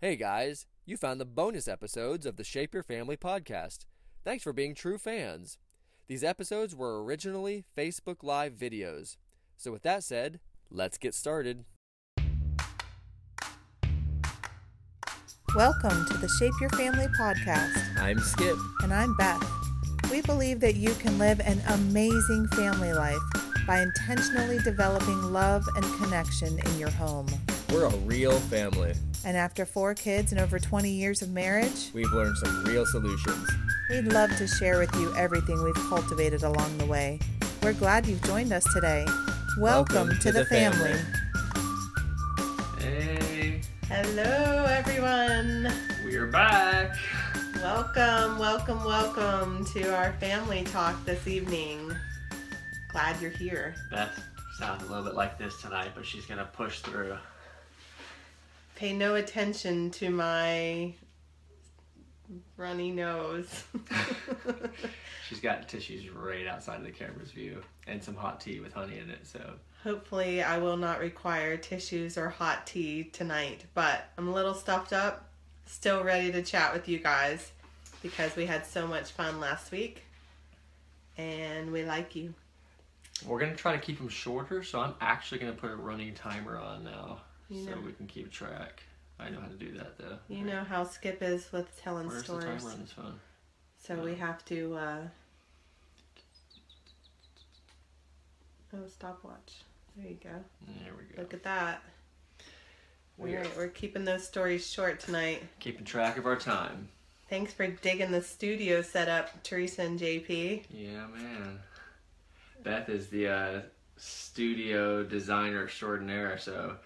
Hey 0.00 0.14
guys, 0.14 0.64
you 0.86 0.96
found 0.96 1.20
the 1.20 1.24
bonus 1.24 1.66
episodes 1.66 2.24
of 2.24 2.36
the 2.36 2.44
Shape 2.44 2.72
Your 2.72 2.84
Family 2.84 3.16
podcast. 3.16 3.78
Thanks 4.24 4.44
for 4.44 4.52
being 4.52 4.72
true 4.72 4.96
fans. 4.96 5.58
These 6.06 6.22
episodes 6.22 6.72
were 6.72 7.02
originally 7.02 7.64
Facebook 7.76 8.22
Live 8.22 8.52
videos. 8.52 9.16
So, 9.56 9.72
with 9.72 9.82
that 9.82 10.04
said, 10.04 10.38
let's 10.70 10.98
get 10.98 11.16
started. 11.16 11.64
Welcome 15.56 16.06
to 16.06 16.16
the 16.18 16.28
Shape 16.38 16.54
Your 16.60 16.70
Family 16.70 17.08
podcast, 17.18 17.98
I'm 17.98 18.20
Skip. 18.20 18.56
and 18.84 18.94
I'm 18.94 19.16
Beth. 19.16 19.42
We 20.12 20.22
believe 20.22 20.60
that 20.60 20.76
you 20.76 20.94
can 20.94 21.18
live 21.18 21.40
an 21.40 21.60
amazing 21.70 22.46
family 22.54 22.92
life 22.92 23.18
by 23.66 23.80
intentionally 23.80 24.60
developing 24.60 25.20
love 25.32 25.64
and 25.74 25.84
connection 26.00 26.56
in 26.56 26.78
your 26.78 26.90
home. 26.90 27.26
We're 27.72 27.84
a 27.84 27.96
real 27.98 28.38
family. 28.40 28.94
And 29.24 29.36
after 29.36 29.66
four 29.66 29.94
kids 29.94 30.32
and 30.32 30.40
over 30.40 30.58
20 30.58 30.88
years 30.90 31.22
of 31.22 31.30
marriage, 31.30 31.90
We've 31.92 32.10
learned 32.12 32.36
some 32.38 32.64
real 32.64 32.86
solutions. 32.86 33.48
we'd 33.90 34.12
love 34.12 34.34
to 34.38 34.46
share 34.46 34.78
with 34.78 34.94
you 34.96 35.14
everything 35.16 35.62
we've 35.62 35.74
cultivated 35.74 36.42
along 36.44 36.78
the 36.78 36.86
way. 36.86 37.18
We're 37.62 37.74
glad 37.74 38.06
you've 38.06 38.22
joined 38.22 38.52
us 38.52 38.64
today. 38.72 39.04
Welcome, 39.58 40.16
to, 40.20 40.32
the, 40.32 40.44
family. 40.46 40.94
Hey, 42.78 43.60
Hello, 43.88 44.64
everyone. 44.68 45.72
we're 46.04 46.28
back. 46.28 46.96
Welcome, 47.56 48.38
welcome, 48.38 48.84
welcome 48.84 49.64
to 49.74 49.94
our 49.94 50.12
family 50.14 50.62
talk 50.64 51.04
this 51.04 51.26
evening. 51.26 51.92
Glad 52.92 53.20
you're 53.20 53.32
here. 53.32 53.74
Beth 53.90 54.18
sounds 54.58 54.84
a 54.84 54.86
little 54.86 55.04
bit 55.04 55.14
like 55.14 55.38
this 55.38 55.60
tonight, 55.60 55.90
but 55.94 56.06
she's 56.06 56.24
gonna 56.24 56.48
push 56.52 56.78
through. 56.80 57.16
Pay 58.78 58.92
no 58.92 59.16
attention 59.16 59.90
to 59.90 60.08
my 60.08 60.94
runny 62.56 62.92
nose. 62.92 63.64
She's 65.28 65.40
got 65.40 65.68
tissues 65.68 66.08
right 66.10 66.46
outside 66.46 66.76
of 66.76 66.84
the 66.84 66.92
camera's 66.92 67.32
view 67.32 67.60
and 67.88 68.00
some 68.02 68.14
hot 68.14 68.40
tea 68.40 68.60
with 68.60 68.72
honey 68.72 69.00
in 69.00 69.10
it. 69.10 69.26
So 69.26 69.54
Hopefully, 69.82 70.44
I 70.44 70.58
will 70.58 70.76
not 70.76 71.00
require 71.00 71.56
tissues 71.56 72.16
or 72.16 72.28
hot 72.28 72.68
tea 72.68 73.02
tonight, 73.02 73.64
but 73.74 74.10
I'm 74.16 74.28
a 74.28 74.32
little 74.32 74.54
stuffed 74.54 74.92
up, 74.92 75.28
still 75.66 76.04
ready 76.04 76.30
to 76.30 76.40
chat 76.42 76.72
with 76.72 76.88
you 76.88 77.00
guys 77.00 77.50
because 78.00 78.36
we 78.36 78.46
had 78.46 78.64
so 78.64 78.86
much 78.86 79.10
fun 79.10 79.40
last 79.40 79.72
week 79.72 80.04
and 81.16 81.72
we 81.72 81.82
like 81.84 82.14
you. 82.14 82.32
we're 83.26 83.40
gonna 83.40 83.56
try 83.56 83.72
to 83.72 83.78
keep 83.82 83.98
them 83.98 84.08
shorter. 84.08 84.62
So 84.62 84.78
I'm 84.78 84.94
actually 85.00 85.38
gonna 85.40 85.52
put 85.52 85.72
a 85.72 85.76
running 85.76 86.14
timer 86.14 86.56
on 86.58 86.84
now, 86.84 87.22
You 87.48 87.64
so 87.64 87.70
know. 87.70 87.80
we 87.84 87.92
can 87.92 88.06
keep 88.06 88.30
track. 88.30 88.82
I 89.18 89.30
know 89.30 89.40
how 89.40 89.48
to 89.48 89.54
do 89.54 89.72
that 89.72 89.98
though. 89.98 90.18
You 90.28 90.44
know 90.44 90.62
how 90.64 90.84
Skip 90.84 91.22
is 91.22 91.50
with 91.52 91.80
telling 91.82 92.06
Where's 92.08 92.24
stories. 92.24 92.44
the 92.44 92.50
timer 92.50 92.70
on 92.70 92.80
this 92.80 92.92
phone? 92.92 93.20
So 93.78 93.96
we 93.96 94.14
have 94.16 94.44
to 94.46 94.74
uh 94.76 95.00
Oh 98.74 98.86
stopwatch. 98.86 99.62
There 99.96 100.08
you 100.10 100.18
go. 100.22 100.30
There 100.66 100.92
we 100.96 101.04
go. 101.14 101.22
Look 101.22 101.34
at 101.34 101.42
that. 101.44 101.82
We 103.16 103.34
are 103.34 103.38
Alright, 103.38 103.56
we're 103.56 103.68
keeping 103.68 104.04
those 104.04 104.24
stories 104.26 104.64
short 104.70 105.00
tonight. 105.00 105.42
keeping 105.58 105.84
track 105.84 106.18
of 106.18 106.26
our 106.26 106.36
time. 106.36 106.88
Thanks 107.28 107.52
for 107.52 107.66
digging 107.66 108.12
the 108.12 108.22
studio 108.22 108.80
setup, 108.80 109.42
Teresa 109.42 109.82
and 109.82 109.98
JP. 109.98 110.64
Yeah, 110.70 111.06
man. 111.08 111.58
Beth 112.62 112.88
is 112.88 113.08
the 113.08 113.28
uh, 113.28 113.60
studio 113.96 115.02
designer 115.02 115.64
extraordinaire. 115.64 116.38
So, 116.38 116.76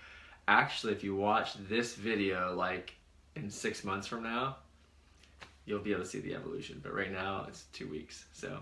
actually, 0.48 0.92
if 0.92 1.02
you 1.04 1.14
watch 1.16 1.54
this 1.68 1.94
video 1.94 2.54
like 2.54 2.94
in 3.36 3.50
six 3.50 3.84
months 3.84 4.06
from 4.06 4.22
now, 4.22 4.56
you'll 5.64 5.80
be 5.80 5.92
able 5.92 6.02
to 6.02 6.08
see 6.08 6.20
the 6.20 6.34
evolution. 6.34 6.80
But 6.82 6.94
right 6.94 7.12
now, 7.12 7.44
it's 7.48 7.64
two 7.72 7.88
weeks. 7.88 8.24
So, 8.32 8.60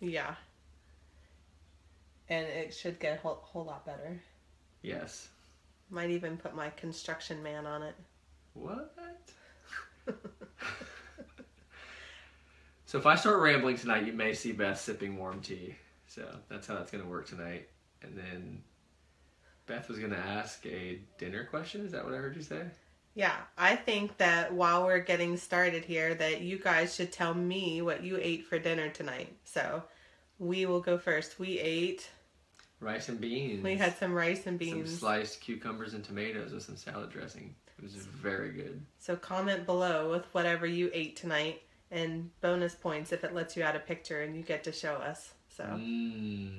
Yeah. 0.00 0.34
And 2.30 2.46
it 2.46 2.74
should 2.74 2.98
get 3.00 3.18
a 3.18 3.20
whole, 3.20 3.38
whole 3.42 3.64
lot 3.64 3.86
better. 3.86 4.20
yes. 4.82 5.28
Might 5.90 6.10
even 6.10 6.36
put 6.36 6.54
my 6.54 6.68
construction 6.70 7.42
man 7.42 7.64
on 7.64 7.82
it. 7.82 7.94
What? 8.52 8.94
so, 12.84 12.98
if 12.98 13.06
I 13.06 13.14
start 13.14 13.40
rambling 13.40 13.78
tonight, 13.78 14.04
you 14.04 14.12
may 14.12 14.34
see 14.34 14.52
Beth 14.52 14.78
sipping 14.78 15.16
warm 15.16 15.40
tea. 15.40 15.74
So, 16.06 16.28
that's 16.50 16.66
how 16.66 16.74
that's 16.74 16.90
going 16.90 17.02
to 17.02 17.08
work 17.08 17.26
tonight. 17.26 17.68
And 18.02 18.14
then 18.16 18.60
Beth 19.68 19.88
was 19.88 19.98
going 19.98 20.10
to 20.12 20.18
ask 20.18 20.64
a 20.66 20.98
dinner 21.18 21.44
question. 21.44 21.84
Is 21.84 21.92
that 21.92 22.04
what 22.04 22.14
I 22.14 22.16
heard 22.16 22.34
you 22.36 22.42
say? 22.42 22.62
Yeah, 23.14 23.34
I 23.56 23.76
think 23.76 24.16
that 24.18 24.52
while 24.54 24.84
we're 24.84 24.98
getting 25.00 25.36
started 25.36 25.84
here, 25.84 26.14
that 26.14 26.40
you 26.40 26.58
guys 26.58 26.94
should 26.94 27.12
tell 27.12 27.34
me 27.34 27.82
what 27.82 28.02
you 28.02 28.18
ate 28.20 28.46
for 28.46 28.58
dinner 28.58 28.88
tonight. 28.88 29.36
So 29.44 29.82
we 30.38 30.66
will 30.66 30.80
go 30.80 30.98
first. 30.98 31.38
We 31.38 31.58
ate, 31.58 32.08
Rice 32.80 33.08
and 33.08 33.20
beans. 33.20 33.62
we 33.64 33.74
had 33.76 33.98
some 33.98 34.12
rice 34.12 34.36
and 34.38 34.44
some 34.44 34.56
beans. 34.56 34.98
sliced 35.00 35.40
cucumbers 35.40 35.94
and 35.94 36.04
tomatoes 36.04 36.52
with 36.52 36.62
some 36.62 36.76
salad 36.76 37.10
dressing. 37.10 37.54
It 37.76 37.82
was 37.82 37.94
very 37.94 38.52
good. 38.52 38.80
So 39.00 39.16
comment 39.16 39.66
below 39.66 40.10
with 40.10 40.24
whatever 40.32 40.66
you 40.66 40.90
ate 40.94 41.16
tonight 41.16 41.62
and 41.90 42.30
bonus 42.40 42.74
points 42.76 43.10
if 43.12 43.24
it 43.24 43.34
lets 43.34 43.56
you 43.56 43.62
add 43.64 43.74
a 43.76 43.80
picture 43.80 44.22
and 44.22 44.36
you 44.36 44.42
get 44.42 44.62
to 44.64 44.72
show 44.72 44.94
us. 44.94 45.32
So 45.48 45.64
Mmm. 45.64 46.50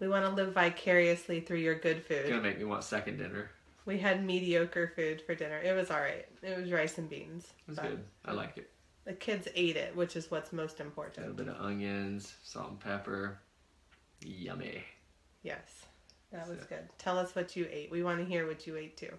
We 0.00 0.08
want 0.08 0.24
to 0.24 0.30
live 0.30 0.52
vicariously 0.52 1.40
through 1.40 1.58
your 1.58 1.74
good 1.78 2.02
food. 2.04 2.18
It's 2.18 2.30
Gonna 2.30 2.42
make 2.42 2.58
me 2.58 2.64
want 2.64 2.84
second 2.84 3.18
dinner. 3.18 3.50
We 3.84 3.98
had 3.98 4.24
mediocre 4.24 4.92
food 4.94 5.22
for 5.22 5.34
dinner. 5.34 5.58
It 5.58 5.74
was 5.74 5.90
all 5.90 6.00
right. 6.00 6.26
It 6.42 6.58
was 6.58 6.70
rice 6.70 6.98
and 6.98 7.08
beans. 7.08 7.44
It 7.66 7.70
was 7.70 7.78
good. 7.78 8.04
I 8.24 8.32
like 8.32 8.58
it. 8.58 8.70
The 9.04 9.14
kids 9.14 9.48
ate 9.54 9.76
it, 9.76 9.96
which 9.96 10.14
is 10.16 10.30
what's 10.30 10.52
most 10.52 10.80
important. 10.80 11.26
A 11.26 11.30
little 11.30 11.44
bit 11.46 11.54
of 11.54 11.64
onions, 11.64 12.34
salt 12.44 12.70
and 12.70 12.80
pepper. 12.80 13.38
Yummy. 14.20 14.82
Yes, 15.42 15.86
that 16.32 16.46
was 16.48 16.58
So- 16.60 16.66
good. 16.68 16.88
Tell 16.98 17.18
us 17.18 17.34
what 17.34 17.56
you 17.56 17.66
ate. 17.70 17.90
We 17.90 18.02
want 18.02 18.18
to 18.18 18.24
hear 18.26 18.46
what 18.46 18.66
you 18.66 18.76
ate 18.76 18.96
too. 18.96 19.14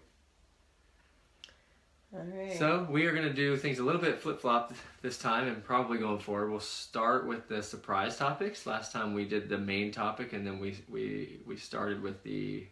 So 2.58 2.88
we 2.90 3.06
are 3.06 3.14
gonna 3.14 3.34
do 3.34 3.56
things 3.56 3.78
a 3.80 3.84
little 3.84 4.02
bit 4.02 4.20
flip 4.20 4.42
flop 4.42 4.74
this 5.02 5.18
time, 5.18 5.47
and 5.47 5.64
probably 5.64 6.00
going 6.00 6.20
forward. 6.20 6.50
We'll 6.50 6.59
start 6.59 7.28
with 7.28 7.47
the 7.47 7.62
surprise 7.62 8.18
topics. 8.18 8.66
Last 8.66 8.92
time 8.92 9.14
we 9.14 9.25
did 9.25 9.47
the 9.47 9.58
main 9.58 9.92
topic, 9.92 10.34
and 10.34 10.46
then 10.46 10.59
we 10.59 10.78
we 10.90 11.40
we 11.46 11.56
started 11.56 12.02
with 12.02 12.24
the 12.24 12.66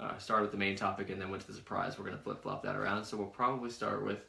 uh, 0.00 0.16
started 0.18 0.44
with 0.44 0.52
the 0.52 0.58
main 0.58 0.76
topic, 0.76 1.10
and 1.10 1.20
then 1.20 1.30
went 1.30 1.42
to 1.42 1.48
the 1.48 1.54
surprise. 1.54 1.98
We're 1.98 2.06
gonna 2.06 2.18
flip 2.18 2.42
flop 2.42 2.62
that 2.62 2.76
around. 2.76 3.04
So 3.04 3.18
we'll 3.18 3.26
probably 3.26 3.70
start 3.70 4.04
with 4.04 4.20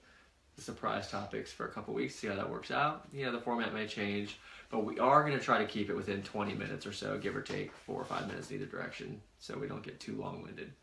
the 0.58 0.62
surprise 0.62 1.10
topics 1.10 1.54
for 1.54 1.68
a 1.68 1.72
couple 1.72 1.94
weeks, 1.94 2.16
see 2.16 2.28
how 2.28 2.36
that 2.36 2.50
works 2.50 2.70
out. 2.70 3.08
You 3.14 3.26
know, 3.26 3.32
the 3.32 3.40
format 3.40 3.74
may 3.74 3.88
change, 3.88 4.40
but 4.70 4.84
we 4.84 5.00
are 5.00 5.24
gonna 5.24 5.40
try 5.40 5.60
to 5.60 5.66
keep 5.66 5.90
it 5.90 5.96
within 5.96 6.22
20 6.22 6.54
minutes 6.54 6.86
or 6.86 6.92
so, 6.92 7.18
give 7.18 7.34
or 7.34 7.42
take 7.42 7.72
four 7.72 8.02
or 8.02 8.06
five 8.06 8.28
minutes 8.28 8.50
in 8.50 8.58
either 8.58 8.66
direction, 8.66 9.22
so 9.40 9.58
we 9.58 9.68
don't 9.68 9.84
get 9.84 10.02
too 10.02 10.16
long 10.16 10.44
winded. 10.44 10.74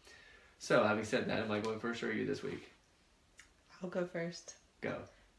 So 0.59 0.83
having 0.83 1.05
said 1.05 1.29
that, 1.29 1.41
am 1.41 1.51
I 1.51 1.61
going 1.61 1.79
first 1.79 2.03
or 2.03 2.09
are 2.09 2.13
you 2.13 2.25
this 2.25 2.43
week? 2.43 2.71
I'll 3.87 4.03
go 4.03 4.05
first. 4.05 4.55
Go. 4.81 4.97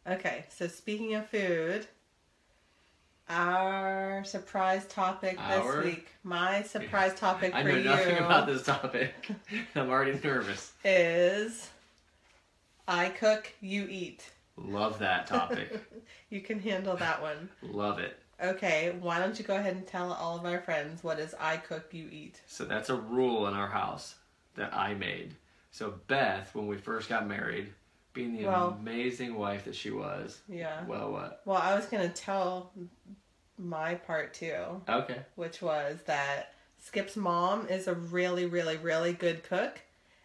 Okay. 0.09 0.45
So 0.47 0.67
speaking 0.67 1.15
of 1.15 1.27
food, 1.27 1.85
our 3.27 4.23
surprise 4.23 4.85
topic 4.85 5.37
Our? 5.37 5.81
this 5.81 5.85
week, 5.85 6.07
my 6.23 6.63
surprise 6.63 7.13
topic 7.13 7.53
I 7.53 7.63
for 7.63 7.67
know 7.67 7.77
you 7.77 7.83
nothing 7.83 8.17
about 8.17 8.47
this 8.47 8.63
topic. 8.63 9.13
I'm 9.75 9.89
already 9.89 10.17
nervous. 10.23 10.71
is 10.85 11.69
I 12.87 13.09
cook, 13.09 13.51
you 13.59 13.85
eat. 13.89 14.23
Love 14.55 14.99
that 14.99 15.27
topic. 15.27 15.81
You 16.29 16.41
can 16.41 16.59
handle 16.59 16.97
that 16.97 17.21
one. 17.21 17.47
Love 17.61 17.99
it. 17.99 18.19
Okay, 18.43 18.93
why 18.99 19.17
don't 19.17 19.39
you 19.39 19.45
go 19.45 19.55
ahead 19.55 19.77
and 19.77 19.87
tell 19.87 20.11
all 20.11 20.37
of 20.37 20.45
our 20.45 20.59
friends 20.59 21.01
what 21.01 21.19
is 21.19 21.33
I 21.39 21.55
cook, 21.55 21.93
you 21.93 22.09
eat? 22.11 22.41
So 22.47 22.65
that's 22.65 22.89
a 22.89 22.95
rule 22.97 23.47
in 23.47 23.53
our 23.53 23.69
house 23.69 24.15
that 24.55 24.73
I 24.73 24.93
made. 24.93 25.35
So 25.71 25.93
Beth, 26.07 26.53
when 26.53 26.67
we 26.67 26.75
first 26.75 27.07
got 27.07 27.29
married, 27.29 27.71
being 28.17 28.35
the 28.35 28.45
Well- 28.45 28.77
amazing 28.79 29.35
wife 29.35 29.65
that 29.65 29.75
she 29.75 29.91
was, 29.91 30.41
Yeah. 30.49 30.83
well, 30.85 31.11
what? 31.11 31.41
Well, 31.45 31.57
I 31.61 31.75
was 31.75 31.85
to 31.87 32.09
tell 32.09 32.73
my 33.57 33.95
part 33.95 34.33
too, 34.33 34.81
Okay. 34.89 35.21
which 35.35 35.61
was 35.61 35.99
that 36.05 36.53
Skip's 36.79 37.15
mom 37.15 37.67
is 37.67 37.87
a 37.87 37.93
really, 37.93 38.45
really, 38.45 38.77
really 38.77 39.13
good 39.13 39.43
cook. 39.43 39.81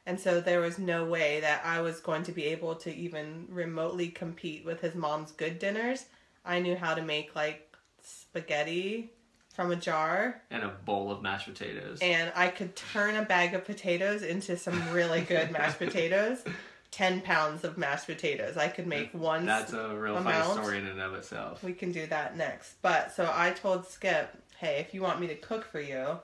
And 0.07 0.19
so 0.19 0.41
there 0.41 0.61
was 0.61 0.79
no 0.79 1.05
way 1.05 1.41
that 1.41 1.65
I 1.65 1.81
was 1.81 2.01
going 2.01 2.25
to 2.25 2.33
be 2.33 2.47
able 2.47 2.75
to 2.77 2.93
even 2.93 3.47
remotely 3.49 4.09
compete 4.09 4.65
with 4.65 4.81
his 4.81 4.95
mom's 4.95 5.33
good 5.33 5.59
dinners. 5.59 6.07
I 6.45 6.59
knew 6.61 6.77
how 6.77 6.95
to 6.95 7.03
make 7.03 7.37
like 7.37 7.75
spaghetti 8.03 9.11
from 9.55 9.71
a 9.71 9.77
jar 9.77 10.43
And 10.51 10.63
a 10.65 10.69
bowl 10.69 11.11
of 11.13 11.21
mashed 11.23 11.47
potatoes. 11.47 11.99
and 12.01 12.33
I 12.35 12.49
could 12.49 12.75
turn 12.75 13.17
a 13.17 13.23
bag 13.23 13.55
of 13.55 13.65
potatoes 13.65 14.23
into 14.23 14.57
some 14.57 14.93
really 14.93 15.21
good 15.21 15.51
mashed 15.53 15.79
potatoes. 15.87 16.43
10 16.93 17.23
pounds 17.23 17.65
of 17.65 17.77
mashed 17.79 18.07
potatoes. 18.07 18.57
I 18.57 18.69
could 18.69 18.87
make 18.87 19.13
one 19.13 19.47
That's 19.47 19.73
a 19.73 19.97
real 19.97 20.17
amount. 20.19 20.45
funny 20.47 20.61
story 20.63 20.79
in 20.79 20.87
and 20.87 21.01
of 21.01 21.15
itself. 21.15 21.65
We 21.65 21.73
can 21.73 21.91
do 21.91 22.07
that 22.07 22.37
next. 22.37 22.75
But 22.83 23.13
so 23.15 23.29
I 23.35 23.51
told 23.51 23.87
Skip, 23.89 24.29
hey, 24.59 24.79
if 24.79 24.95
you 24.95 25.03
want 25.03 25.19
me 25.21 25.27
to 25.29 25.35
cook 25.35 25.65
for 25.65 25.81
you, 25.81 26.19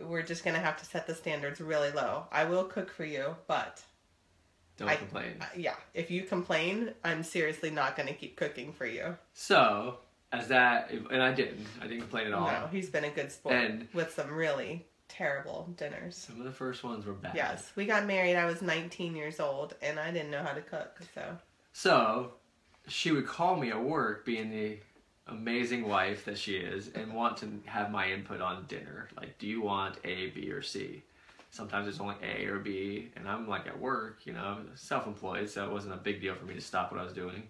we're 0.00 0.22
just 0.22 0.42
going 0.42 0.54
to 0.56 0.60
have 0.60 0.78
to 0.78 0.84
set 0.86 1.06
the 1.06 1.14
standards 1.14 1.60
really 1.60 1.92
low. 1.92 2.24
I 2.32 2.44
will 2.44 2.64
cook 2.64 2.90
for 2.90 3.04
you, 3.04 3.36
but 3.46 3.82
Don't 4.78 4.88
I- 4.88 4.96
complain. 4.96 5.36
Yeah, 5.54 5.74
if 5.92 6.10
you 6.10 6.22
complain, 6.22 6.92
I'm 7.04 7.22
seriously 7.22 7.70
not 7.70 7.94
going 7.94 8.08
to 8.08 8.14
keep 8.14 8.36
cooking 8.36 8.72
for 8.72 8.86
you. 8.86 9.16
So, 9.34 9.98
as 10.32 10.48
that, 10.48 10.90
and 10.90 11.22
I 11.22 11.32
didn't. 11.32 11.66
I 11.80 11.84
didn't 11.86 12.00
complain 12.00 12.28
at 12.28 12.32
all. 12.32 12.46
No, 12.50 12.68
he's 12.72 12.88
been 12.88 13.04
a 13.04 13.10
good 13.10 13.30
sport 13.30 13.54
And- 13.54 13.86
with 13.92 14.14
some 14.14 14.32
really 14.32 14.86
terrible 15.16 15.68
dinners. 15.76 16.16
Some 16.16 16.38
of 16.38 16.44
the 16.44 16.52
first 16.52 16.82
ones 16.82 17.06
were 17.06 17.12
bad. 17.12 17.34
Yes, 17.34 17.72
we 17.76 17.86
got 17.86 18.06
married. 18.06 18.36
I 18.36 18.46
was 18.46 18.62
19 18.62 19.14
years 19.14 19.40
old, 19.40 19.74
and 19.82 19.98
I 19.98 20.10
didn't 20.10 20.30
know 20.30 20.42
how 20.42 20.52
to 20.52 20.60
cook. 20.60 21.00
So 21.14 21.38
So, 21.72 22.32
she 22.88 23.12
would 23.12 23.26
call 23.26 23.56
me 23.56 23.70
at 23.70 23.82
work, 23.82 24.24
being 24.24 24.50
the 24.50 24.78
amazing 25.28 25.88
wife 25.88 26.24
that 26.24 26.38
she 26.38 26.56
is, 26.56 26.88
and 26.94 27.14
want 27.14 27.36
to 27.38 27.48
have 27.66 27.90
my 27.90 28.10
input 28.10 28.40
on 28.40 28.66
dinner. 28.66 29.08
Like, 29.16 29.38
do 29.38 29.46
you 29.46 29.62
want 29.62 29.98
A, 30.04 30.30
B, 30.30 30.50
or 30.50 30.62
C? 30.62 31.02
Sometimes 31.50 31.86
it's 31.86 32.00
only 32.00 32.16
A 32.22 32.46
or 32.46 32.58
B, 32.58 33.10
and 33.16 33.28
I'm 33.28 33.48
like 33.48 33.66
at 33.68 33.78
work, 33.78 34.20
you 34.24 34.32
know, 34.32 34.58
self 34.74 35.06
employed, 35.06 35.48
so 35.48 35.64
it 35.64 35.70
wasn't 35.70 35.94
a 35.94 35.98
big 35.98 36.20
deal 36.20 36.34
for 36.34 36.44
me 36.44 36.54
to 36.54 36.60
stop 36.60 36.90
what 36.90 37.00
I 37.00 37.04
was 37.04 37.12
doing. 37.12 37.44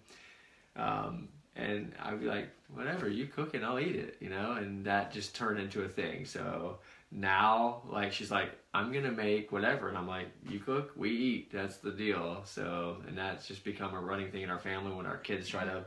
Um, 0.75 1.29
and 1.55 1.93
I'd 2.01 2.19
be 2.19 2.27
like, 2.27 2.49
whatever, 2.73 3.09
you 3.09 3.25
cook 3.27 3.53
and 3.53 3.65
I'll 3.65 3.79
eat 3.79 3.95
it, 3.95 4.17
you 4.19 4.29
know, 4.29 4.53
and 4.53 4.85
that 4.85 5.11
just 5.11 5.35
turned 5.35 5.59
into 5.59 5.83
a 5.83 5.87
thing. 5.87 6.25
So 6.25 6.77
now, 7.15 7.81
like, 7.89 8.11
she's 8.11 8.29
like, 8.29 8.51
I'm 8.73 8.91
gonna 8.91 9.11
make 9.11 9.51
whatever, 9.51 9.87
and 9.87 9.97
I'm 9.97 10.07
like, 10.07 10.27
you 10.49 10.59
cook, 10.59 10.91
we 10.97 11.09
eat, 11.09 11.51
that's 11.53 11.77
the 11.77 11.91
deal. 11.91 12.41
So, 12.45 12.97
and 13.07 13.17
that's 13.17 13.47
just 13.47 13.63
become 13.63 13.93
a 13.93 13.99
running 13.99 14.31
thing 14.31 14.41
in 14.41 14.49
our 14.49 14.59
family 14.59 14.91
when 14.93 15.05
our 15.05 15.17
kids 15.17 15.47
try 15.47 15.63
to 15.63 15.85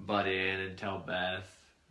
butt 0.00 0.26
in 0.28 0.60
and 0.60 0.76
tell 0.76 0.98
Beth, 0.98 1.48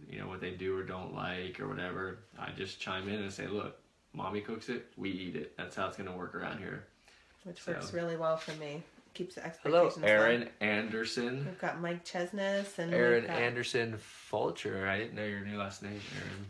you 0.07 0.19
know, 0.19 0.27
what 0.27 0.39
they 0.39 0.51
do 0.51 0.77
or 0.77 0.83
don't 0.83 1.16
like 1.16 1.60
or 1.60 1.68
whatever. 1.68 2.19
I 2.38 2.51
just 2.56 2.80
chime 2.80 3.07
in 3.10 3.16
and 3.21 3.33
say, 3.33 3.48
look, 3.48 3.80
mommy 4.13 4.42
cooks 4.42 4.69
it, 4.69 4.86
we 4.98 5.10
eat 5.10 5.36
it. 5.36 5.57
That's 5.57 5.75
how 5.75 5.88
it's 5.88 5.98
gonna 5.98 6.16
work 6.16 6.36
around 6.36 6.60
here. 6.60 6.86
which 7.45 7.62
So- 7.63 7.71
works 7.71 7.92
really 7.94 8.18
well 8.18 8.38
for 8.38 8.51
me. 8.54 8.83
Keeps 9.16 9.36
the 9.36 9.42
Hello, 9.63 9.88
expectations 9.88 10.04
low. 10.04 10.07
Aaron 10.07 10.50
Anderson. 10.62 11.45
We've 11.45 11.60
got 11.60 11.80
Mike 11.81 12.06
Chesness 12.06 12.77
and 12.77 12.94
Aaron 12.94 13.25
got- 13.25 13.36
Anderson 13.38 13.98
Fulcher. 13.98 14.88
I 14.88 15.00
didn't 15.00 15.16
know 15.16 15.25
your 15.25 15.39
new 15.39 15.57
last 15.57 15.81
name, 15.81 16.00
Aaron. 16.16 16.45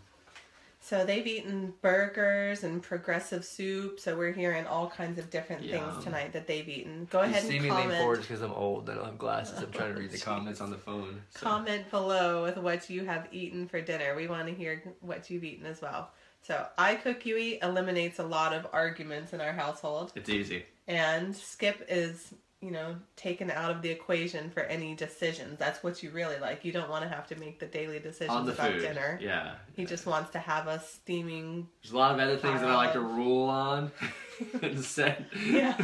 So 0.90 1.06
they've 1.06 1.28
eaten 1.28 1.72
burgers 1.84 2.64
and 2.64 2.82
Progresso 2.82 3.42
soup. 3.42 4.00
So 4.00 4.18
we're 4.18 4.32
hearing 4.32 4.66
all 4.66 4.90
kinds 4.90 5.20
of 5.20 5.30
different 5.30 5.62
Yum. 5.62 5.80
things 5.92 6.04
tonight 6.04 6.34
that 6.34 6.48
they've 6.48 6.68
eaten. 6.68 7.08
Go 7.12 7.20
ahead 7.20 7.44
you 7.44 7.50
see 7.52 7.58
and 7.58 7.66
me 7.68 7.72
lean 7.72 7.82
comment. 7.82 8.00
forward 8.00 8.22
because 8.22 8.42
I'm 8.42 8.52
old. 8.54 8.90
I 8.90 8.96
don't 8.96 9.06
have 9.06 9.20
glasses. 9.20 9.60
I'm 9.62 9.70
trying 9.72 9.94
to 9.94 10.00
read 10.00 10.10
the 10.10 10.18
comments 10.32 10.62
on 10.62 10.72
the 10.72 10.78
phone. 10.80 11.22
so- 11.30 11.42
Comment 11.46 11.88
below 11.92 12.42
with 12.42 12.58
what 12.58 12.90
you 12.90 13.06
have 13.06 13.28
eaten 13.32 13.68
for 13.68 13.80
dinner. 13.82 14.16
We 14.16 14.26
want 14.28 14.48
to 14.48 14.54
hear 14.56 14.82
what 15.02 15.30
you've 15.30 15.44
eaten 15.44 15.68
as 15.68 15.80
well. 15.80 16.10
So 16.42 16.66
I 16.76 16.96
cook, 16.96 17.24
you 17.24 17.38
eat 17.38 17.60
eliminates 17.62 18.18
a 18.18 18.24
lot 18.24 18.54
of 18.54 18.66
arguments 18.74 19.32
in 19.34 19.42
our 19.42 19.54
household, 19.54 20.12
It's 20.16 20.30
easy. 20.30 20.66
and 20.88 21.36
Skip 21.36 21.86
is 21.88 22.34
you 22.62 22.72
know 22.72 22.96
taken 23.16 23.50
out 23.50 23.72
of 23.72 23.82
the 23.82 23.90
equation 23.90 24.50
for 24.50 24.62
any 24.62 24.94
decisions. 24.96 25.58
That's 25.58 25.82
what 25.84 26.04
you 26.04 26.10
really 26.12 26.38
like. 26.40 26.66
You 26.66 26.72
don't 26.72 26.90
want 26.90 27.04
to 27.04 27.10
have 27.10 27.28
to 27.28 27.36
make 27.38 27.60
the 27.60 27.66
daily 27.68 28.00
decisions 28.00 28.46
the 28.46 28.52
about 28.54 28.72
food. 28.74 28.82
dinner. 28.82 29.18
Yeah. 29.22 29.54
He 29.76 29.86
just 29.86 30.06
wants 30.06 30.32
to 30.32 30.40
have 30.40 30.68
a 30.68 30.80
steaming. 30.82 31.68
There's 31.82 31.94
a 31.94 31.98
lot 31.98 32.14
of 32.14 32.20
other 32.20 32.38
things 32.38 32.60
that 32.62 32.70
I 32.70 32.76
like 32.76 32.94
to 32.94 33.02
rule 33.02 33.48
on 33.50 33.92
instead. 34.62 35.26
Yeah, 35.46 35.76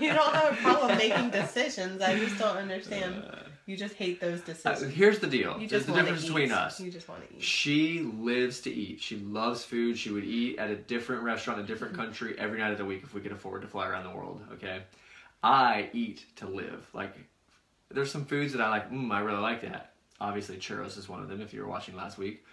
you 0.00 0.12
don't 0.12 0.34
have 0.34 0.52
a 0.52 0.56
problem 0.56 0.96
making 0.98 1.30
decisions. 1.30 2.00
I 2.00 2.18
just 2.18 2.38
don't 2.38 2.56
understand. 2.56 3.22
You 3.66 3.76
just 3.78 3.94
hate 3.94 4.20
those 4.20 4.40
Uh, 4.42 4.44
decisions. 4.46 4.92
here's 4.94 5.18
the 5.20 5.26
deal. 5.26 5.58
You 5.58 5.66
There's 5.68 5.86
the 5.86 5.94
difference 5.94 6.20
to 6.22 6.26
between 6.26 6.52
us. 6.52 6.78
You 6.80 6.90
just 6.90 7.08
want 7.08 7.26
to 7.28 7.34
eat. 7.36 7.42
She 7.42 8.00
lives 8.00 8.60
to 8.62 8.70
eat. 8.70 9.00
She 9.00 9.16
loves 9.16 9.64
food. 9.64 9.96
She 9.98 10.10
would 10.10 10.24
eat 10.24 10.58
at 10.58 10.70
a 10.70 10.76
different 10.76 11.22
restaurant 11.22 11.60
a 11.60 11.62
different 11.62 11.94
country 11.94 12.34
every 12.38 12.58
night 12.58 12.72
of 12.72 12.78
the 12.78 12.84
week 12.84 13.02
if 13.04 13.14
we 13.14 13.22
could 13.22 13.32
afford 13.32 13.62
to 13.62 13.68
fly 13.68 13.88
around 13.88 14.04
the 14.04 14.14
world. 14.14 14.42
Okay, 14.52 14.82
I 15.44 15.90
eat 15.92 16.24
to 16.36 16.48
live. 16.48 16.88
Like, 16.94 17.14
there's 17.90 18.10
some 18.10 18.24
foods 18.24 18.54
that 18.54 18.62
I 18.62 18.70
like. 18.70 18.90
Mm, 18.90 19.12
I 19.12 19.20
really 19.20 19.40
like 19.40 19.60
that. 19.60 19.92
Obviously, 20.20 20.56
churros 20.56 20.96
is 20.96 21.08
one 21.08 21.20
of 21.20 21.28
them. 21.28 21.42
If 21.42 21.52
you 21.52 21.60
were 21.60 21.68
watching 21.68 21.94
last 21.94 22.16
week. 22.16 22.44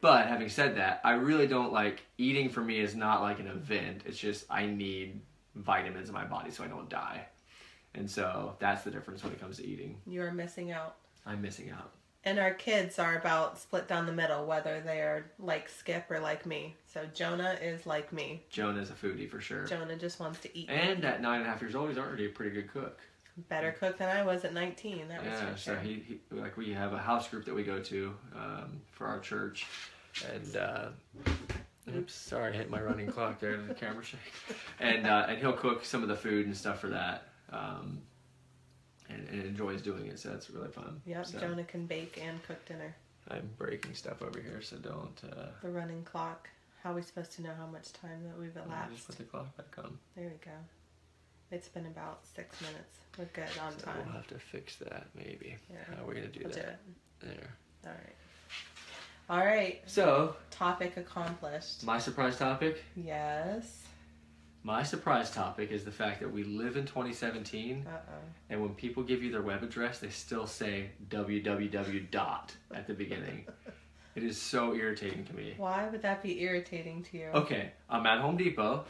But 0.00 0.26
having 0.26 0.48
said 0.48 0.76
that, 0.76 1.00
I 1.04 1.12
really 1.12 1.46
don't 1.46 1.72
like 1.72 2.02
eating. 2.18 2.48
For 2.48 2.60
me, 2.60 2.80
is 2.80 2.96
not 2.96 3.22
like 3.22 3.38
an 3.38 3.46
event. 3.46 4.02
It's 4.04 4.18
just 4.18 4.46
I 4.50 4.66
need 4.66 5.20
vitamins 5.54 6.08
in 6.08 6.14
my 6.14 6.24
body 6.24 6.50
so 6.50 6.64
I 6.64 6.66
don't 6.66 6.88
die. 6.88 7.26
And 7.94 8.10
so 8.10 8.56
that's 8.58 8.82
the 8.82 8.90
difference 8.90 9.22
when 9.22 9.32
it 9.32 9.40
comes 9.40 9.58
to 9.58 9.66
eating. 9.66 10.00
You 10.06 10.22
are 10.22 10.32
missing 10.32 10.72
out. 10.72 10.96
I'm 11.26 11.40
missing 11.42 11.70
out. 11.70 11.92
And 12.24 12.38
our 12.38 12.52
kids 12.52 12.98
are 12.98 13.16
about 13.16 13.58
split 13.58 13.88
down 13.88 14.04
the 14.04 14.12
middle, 14.12 14.44
whether 14.44 14.80
they're 14.80 15.30
like 15.38 15.70
Skip 15.70 16.10
or 16.10 16.20
like 16.20 16.44
me. 16.44 16.76
So 16.86 17.06
Jonah 17.14 17.56
is 17.62 17.86
like 17.86 18.12
me. 18.12 18.42
Jonah's 18.50 18.90
a 18.90 18.92
foodie 18.92 19.28
for 19.28 19.40
sure. 19.40 19.64
Jonah 19.64 19.96
just 19.96 20.20
wants 20.20 20.38
to 20.40 20.58
eat. 20.58 20.68
And 20.68 21.02
at 21.04 21.22
nine 21.22 21.38
and 21.40 21.46
a 21.46 21.50
half 21.50 21.62
years 21.62 21.74
old, 21.74 21.88
he's 21.88 21.98
already 21.98 22.26
a 22.26 22.28
pretty 22.28 22.50
good 22.50 22.70
cook. 22.70 23.00
Better 23.48 23.72
cook 23.72 23.96
than 23.96 24.14
I 24.14 24.22
was 24.22 24.44
at 24.44 24.52
19. 24.52 25.08
That 25.08 25.24
was 25.24 25.32
yeah, 25.32 25.52
for 25.52 25.58
so 25.58 25.76
he, 25.76 26.02
he 26.06 26.20
like 26.30 26.56
we 26.56 26.72
have 26.74 26.92
a 26.92 26.98
house 26.98 27.28
group 27.28 27.46
that 27.46 27.54
we 27.54 27.62
go 27.62 27.78
to 27.80 28.14
um, 28.34 28.80
for 28.90 29.06
our 29.06 29.20
church, 29.20 29.66
and 30.34 30.56
uh, 30.56 30.88
oops, 31.94 32.12
sorry, 32.12 32.52
I 32.52 32.56
hit 32.56 32.68
my 32.68 32.82
running 32.82 33.06
clock 33.06 33.40
there. 33.40 33.56
The 33.56 33.72
camera 33.72 34.04
shake, 34.04 34.20
and 34.78 35.06
uh, 35.06 35.26
and 35.28 35.38
he'll 35.38 35.54
cook 35.54 35.84
some 35.84 36.02
of 36.02 36.08
the 36.08 36.16
food 36.16 36.46
and 36.46 36.56
stuff 36.56 36.80
for 36.80 36.88
that, 36.88 37.28
um, 37.50 38.02
and, 39.12 39.28
and 39.28 39.42
enjoys 39.44 39.82
doing 39.82 40.06
it. 40.06 40.18
So 40.18 40.30
that's 40.30 40.50
really 40.50 40.68
fun. 40.70 41.00
Yep, 41.06 41.26
so 41.26 41.38
Jonah 41.38 41.64
can 41.64 41.86
bake 41.86 42.20
and 42.24 42.42
cook 42.44 42.64
dinner. 42.66 42.94
I'm 43.28 43.48
breaking 43.58 43.94
stuff 43.94 44.22
over 44.22 44.40
here, 44.40 44.60
so 44.62 44.76
don't. 44.76 45.20
Uh, 45.24 45.46
The 45.62 45.68
running 45.70 46.02
clock. 46.04 46.48
How 46.82 46.92
are 46.92 46.94
we 46.94 47.02
supposed 47.02 47.32
to 47.32 47.42
know 47.42 47.52
how 47.58 47.66
much 47.66 47.92
time 47.92 48.24
that 48.26 48.38
we've 48.40 48.54
just 48.54 48.66
elapsed? 48.66 49.06
put 49.06 49.18
the 49.18 49.24
clock 49.24 49.56
back 49.56 49.84
on. 49.84 49.98
There 50.16 50.24
we 50.26 50.38
go. 50.44 50.56
It's 51.50 51.68
been 51.68 51.86
about 51.86 52.20
six 52.34 52.60
minutes. 52.62 52.96
We're 53.18 53.26
good 53.34 53.44
on 53.62 53.72
So 53.78 53.86
time. 53.86 53.96
we'll 54.04 54.14
have 54.14 54.26
to 54.28 54.38
fix 54.38 54.76
that 54.76 55.06
maybe. 55.14 55.56
Yeah. 55.70 55.76
How 55.94 56.04
are 56.04 56.06
we 56.08 56.14
gonna 56.14 56.28
do 56.28 56.40
We'll 56.44 56.52
do 56.52 56.60
that? 56.60 56.80
it. 57.22 57.26
There. 57.26 57.50
All 57.86 57.92
right. 57.92 58.14
All 59.28 59.44
right. 59.46 59.82
So 59.86 60.36
Topic 60.50 60.96
accomplished. 60.96 61.84
my 61.84 61.98
surprise 61.98 62.38
topic. 62.38 62.82
Yes. 62.96 63.82
My 64.62 64.82
surprise 64.82 65.30
topic 65.30 65.70
is 65.70 65.84
the 65.84 65.90
fact 65.90 66.20
that 66.20 66.30
we 66.30 66.44
live 66.44 66.76
in 66.76 66.84
2017, 66.84 67.86
Uh 67.86 67.90
oh. 67.96 68.00
and 68.50 68.60
when 68.60 68.74
people 68.74 69.02
give 69.02 69.22
you 69.22 69.32
their 69.32 69.40
web 69.42 69.62
address, 69.62 70.00
they 70.00 70.10
still 70.10 70.46
say 70.46 70.90
www 71.08 72.10
dot 72.10 72.54
at 72.74 72.86
the 72.86 72.94
beginning. 72.94 73.46
It 74.16 74.24
is 74.24 74.42
so 74.42 74.74
irritating 74.74 75.24
to 75.26 75.36
me. 75.36 75.54
Why 75.56 75.86
would 75.88 76.02
that 76.02 76.20
be 76.20 76.42
irritating 76.42 77.04
to 77.04 77.16
you? 77.16 77.26
Okay, 77.32 77.70
I'm 77.88 78.04
at 78.06 78.18
Home 78.20 78.36
Depot. 78.36 78.84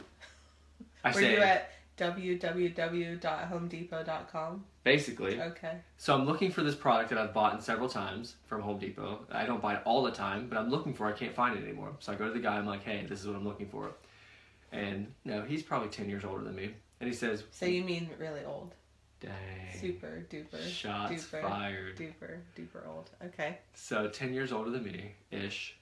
I 1.03 1.09
Were 1.09 1.13
say 1.13 1.33
you 1.33 1.37
at 1.41 1.69
www.homedepot.com? 1.97 4.65
basically. 4.83 5.39
Okay. 5.39 5.77
So 5.97 6.15
I'm 6.15 6.25
looking 6.25 6.49
for 6.51 6.63
this 6.63 6.73
product 6.73 7.11
that 7.11 7.19
I've 7.19 7.35
bought 7.35 7.53
in 7.53 7.61
several 7.61 7.87
times 7.87 8.35
from 8.47 8.61
Home 8.61 8.79
Depot. 8.79 9.19
I 9.31 9.45
don't 9.45 9.61
buy 9.61 9.75
it 9.75 9.81
all 9.85 10.01
the 10.01 10.09
time, 10.11 10.47
but 10.49 10.57
I'm 10.57 10.71
looking 10.71 10.95
for. 10.95 11.07
it. 11.07 11.11
I 11.13 11.17
can't 11.19 11.35
find 11.35 11.55
it 11.55 11.61
anymore. 11.63 11.91
So 11.99 12.11
I 12.11 12.15
go 12.15 12.25
to 12.27 12.33
the 12.33 12.39
guy. 12.39 12.57
I'm 12.57 12.65
like, 12.65 12.81
"Hey, 12.83 13.05
this 13.07 13.21
is 13.21 13.27
what 13.27 13.35
I'm 13.35 13.45
looking 13.47 13.67
for," 13.67 13.91
and 14.71 15.11
no, 15.25 15.41
he's 15.43 15.63
probably 15.63 15.89
10 15.89 16.09
years 16.09 16.23
older 16.23 16.43
than 16.43 16.55
me, 16.55 16.71
and 16.99 17.09
he 17.09 17.15
says, 17.15 17.43
So 17.51 17.65
you 17.65 17.83
mean 17.83 18.09
really 18.19 18.43
old? 18.45 18.73
"Dang, 19.19 19.31
Super 19.79 20.25
duper. 20.31 20.67
shots 20.67 21.13
duper, 21.13 21.41
fired." 21.41 21.97
Duper 21.97 22.39
duper 22.57 22.87
old. 22.87 23.09
Okay. 23.25 23.57
so 23.75 24.07
10 24.07 24.33
years 24.33 24.51
older 24.51 24.71
than 24.71 24.83
me 24.83 25.11
ish 25.29 25.75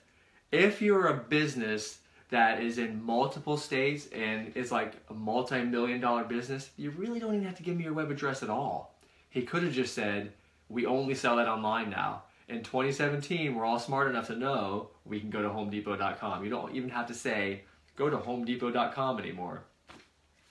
If 0.52 0.82
you're 0.82 1.08
a 1.08 1.14
business 1.16 2.00
that 2.30 2.62
is 2.62 2.78
in 2.78 3.04
multiple 3.04 3.58
states 3.58 4.08
and 4.14 4.52
is 4.56 4.72
like 4.72 4.94
a 5.10 5.14
multi-million 5.14 6.00
dollar 6.00 6.24
business, 6.24 6.70
you 6.78 6.92
really 6.92 7.20
don't 7.20 7.34
even 7.36 7.46
have 7.46 7.58
to 7.58 7.64
give 7.64 7.76
me 7.78 7.84
your 7.84 7.94
web 7.94 8.10
address 8.12 8.42
at 8.44 8.50
all. 8.50 8.94
He 9.30 9.42
could 9.44 9.64
have 9.64 9.74
just 9.74 9.94
said, 9.96 10.32
"We 10.70 10.86
only 10.86 11.16
sell 11.16 11.36
that 11.38 11.48
online 11.48 11.90
now." 11.90 12.24
In 12.50 12.64
2017, 12.64 13.56
we're 13.56 13.66
all 13.66 13.80
smart 13.80 14.10
enough 14.10 14.28
to 14.28 14.36
know 14.36 14.90
we 15.06 15.20
can 15.20 15.30
go 15.30 15.42
to 15.42 15.50
HomeDepot.com. 15.50 16.44
You 16.44 16.50
don't 16.50 16.76
even 16.76 16.90
have 16.90 17.08
to 17.08 17.14
say 17.14 17.64
go 17.96 18.10
to 18.10 18.18
HomeDepot.com 18.18 19.20
anymore, 19.20 19.64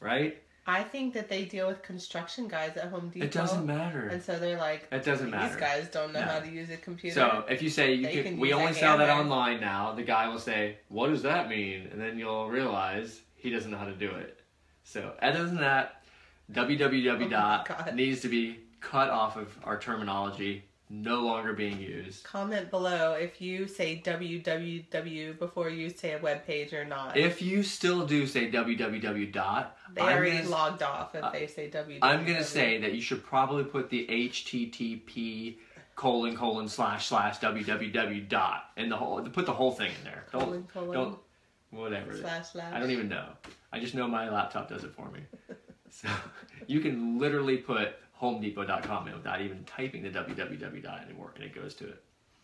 right? 0.01 0.39
I 0.65 0.85
think 0.85 1.13
that 1.15 1.29
they 1.29 1.45
deal 1.45 1.67
with 1.67 1.83
construction 1.83 2.47
guys 2.47 2.77
at 2.77 2.89
Home 2.91 3.09
Depot. 3.09 3.25
It 3.27 3.33
doesn't 3.33 3.67
matter. 3.67 4.07
And 4.07 4.23
so 4.23 4.39
they're 4.39 4.59
like, 4.59 4.87
It 4.93 5.05
doesn't 5.05 5.27
these 5.27 5.35
matter. 5.35 5.59
guys 5.59 5.89
don't 5.89 6.13
know 6.13 6.21
No. 6.21 6.27
how 6.27 6.39
to 6.39 6.49
use 6.49 6.71
a 6.71 6.77
computer. 6.77 7.15
So 7.15 7.45
if 7.49 7.61
you 7.63 7.69
say 7.69 7.95
you 7.95 8.07
can, 8.09 8.23
can 8.23 8.39
we 8.39 8.53
only 8.53 8.73
sell 8.73 8.97
that 8.99 9.11
online 9.11 9.61
now, 9.61 9.93
the 9.93 10.05
guy 10.05 10.29
will 10.29 10.39
say, 10.39 10.77
"What 10.89 11.09
does 11.09 11.23
that 11.23 11.49
mean?" 11.49 11.89
And 11.91 12.01
then 12.01 12.17
you'll 12.17 12.49
realize 12.49 13.23
he 13.35 13.51
doesn't 13.51 13.73
know 13.73 13.77
how 13.77 13.87
to 13.87 13.95
do 13.95 14.11
it. 14.11 14.41
So 14.85 15.15
other 15.21 15.45
than 15.47 15.57
that, 15.57 16.05
www 16.53 17.25
Oh 17.25 17.29
dot 17.29 17.95
needs 17.97 18.21
to 18.21 18.29
be 18.29 18.61
cut 18.81 19.11
off 19.11 19.37
of 19.37 19.57
our 19.65 19.79
terminology, 19.81 20.65
no 20.93 21.23
longer 21.23 21.55
being 21.55 21.81
used. 21.81 22.23
Comment 22.23 22.71
below 22.71 23.15
if 23.15 23.41
you 23.41 23.67
say 23.67 24.03
www 24.05 25.39
before 25.39 25.71
you 25.71 25.89
say 25.89 26.13
a 26.13 26.19
web 26.19 26.47
page 26.47 26.75
or 26.75 26.85
not. 26.85 27.17
If 27.17 27.41
you 27.41 27.63
still 27.63 28.07
do 28.07 28.27
say 28.27 28.51
www 28.51 29.33
dot, 29.33 29.79
they 29.95 30.03
I'm 30.03 30.19
already 30.19 30.37
gonna, 30.39 30.51
logged 30.51 30.83
off 30.83 31.15
if 31.15 31.25
uh, 31.25 31.31
they 31.31 31.47
say 31.47 31.71
www. 31.71 31.99
I'm 32.03 32.27
gonna 32.27 32.45
say 32.45 32.79
that 32.79 32.93
you 32.93 33.01
should 33.01 33.25
probably 33.25 33.65
put 33.65 33.89
the 33.89 34.07
HTTP 34.07 35.57
colon 35.95 36.37
colon 36.37 36.69
slash 36.69 37.07
slash 37.07 37.39
www 37.39 38.29
dot 38.29 38.65
and 38.77 38.93
the 38.93 38.97
whole 38.97 39.23
put 39.23 39.47
the 39.47 39.53
whole 39.53 39.73
thing 39.73 39.93
in 39.99 40.05
there. 40.05 40.27
Don't 40.31 40.45
colon, 40.45 40.69
colon, 40.75 40.93
don't 40.93 41.19
whatever. 41.71 42.15
slash 42.15 42.53
slash. 42.53 42.71
I 42.71 42.79
don't 42.79 42.91
even 42.91 43.09
know. 43.09 43.29
I 43.73 43.81
just 43.81 43.95
know 43.95 44.07
my 44.07 44.29
laptop 44.29 44.69
does 44.69 44.85
it 44.85 44.93
for 44.95 45.11
me. 45.11 45.21
So 45.95 46.09
you 46.67 46.81
can 46.81 47.19
literally 47.19 47.59
put 47.59 47.97
HomeDepot.com 48.23 49.13
without 49.13 49.41
even 49.41 49.65
typing 49.65 50.03
the 50.03 50.11
www 50.11 51.05
anymore, 51.05 51.33
and 51.35 51.45
it 51.45 51.55
goes 51.55 51.75
to 51.75 51.89
it. 51.89 52.03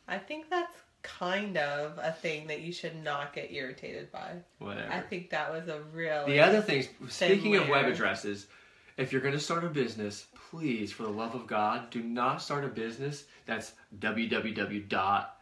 I 0.08 0.18
think 0.18 0.50
that's 0.50 0.75
kind 1.02 1.56
of 1.56 1.99
a 2.02 2.12
thing 2.12 2.49
that 2.49 2.61
you 2.61 2.73
should 2.73 2.97
not 3.02 3.32
get 3.32 3.52
irritated 3.52 4.11
by. 4.11 4.32
Whatever. 4.58 4.92
I 4.92 5.00
think 5.00 5.30
that 5.30 5.52
was 5.52 5.68
a 5.68 5.80
real. 5.92 6.26
The 6.26 6.40
other 6.40 6.61
things, 6.61 6.88
speaking 7.08 7.54
of 7.56 7.68
web 7.68 7.87
addresses, 7.87 8.49
if 8.97 9.12
you're 9.12 9.20
going 9.20 9.35
to 9.35 9.40
start 9.40 9.62
a 9.64 9.68
business, 9.68 10.26
please, 10.50 10.90
for 10.90 11.04
the 11.04 11.11
love 11.11 11.35
of 11.35 11.47
God, 11.47 11.90
do 11.90 12.02
not 12.02 12.42
start 12.42 12.64
a 12.64 12.68
business 12.68 13.25
that's 13.47 13.73
www.cats 14.00 15.32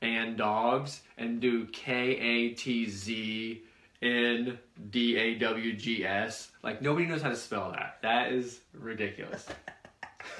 and 0.00 0.36
dogs 0.36 1.00
and 1.18 1.40
do 1.40 1.66
K 1.66 2.16
A 2.16 2.50
T 2.50 2.88
Z 2.88 3.62
N 4.04 4.58
D 4.90 5.16
A 5.16 5.34
W 5.36 5.72
G 5.72 6.04
S. 6.04 6.50
Like, 6.62 6.82
nobody 6.82 7.06
knows 7.06 7.22
how 7.22 7.30
to 7.30 7.36
spell 7.36 7.72
that. 7.72 7.98
That 8.02 8.32
is 8.32 8.60
ridiculous. 8.72 9.46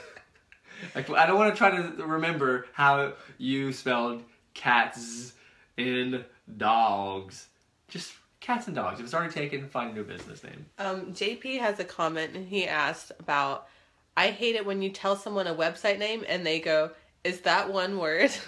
like, 0.94 1.08
I 1.10 1.26
don't 1.26 1.38
want 1.38 1.54
to 1.54 1.58
try 1.58 1.70
to 1.70 2.04
remember 2.04 2.66
how 2.72 3.14
you 3.38 3.72
spelled 3.72 4.22
cats 4.52 5.32
in 5.76 6.24
dogs. 6.56 7.48
Just 7.88 8.12
cats 8.40 8.66
and 8.66 8.76
dogs. 8.76 9.00
If 9.00 9.06
it's 9.06 9.14
already 9.14 9.32
taken, 9.32 9.68
find 9.68 9.92
a 9.92 9.94
new 9.94 10.04
business 10.04 10.44
name. 10.44 10.66
Um, 10.78 11.12
JP 11.12 11.60
has 11.60 11.80
a 11.80 11.84
comment 11.84 12.34
and 12.34 12.46
he 12.46 12.66
asked 12.66 13.12
about. 13.18 13.68
I 14.16 14.30
hate 14.30 14.54
it 14.54 14.64
when 14.64 14.80
you 14.80 14.90
tell 14.90 15.16
someone 15.16 15.48
a 15.48 15.54
website 15.54 15.98
name 15.98 16.24
and 16.28 16.46
they 16.46 16.60
go, 16.60 16.92
"Is 17.24 17.40
that 17.40 17.72
one 17.72 17.98
word?" 17.98 18.30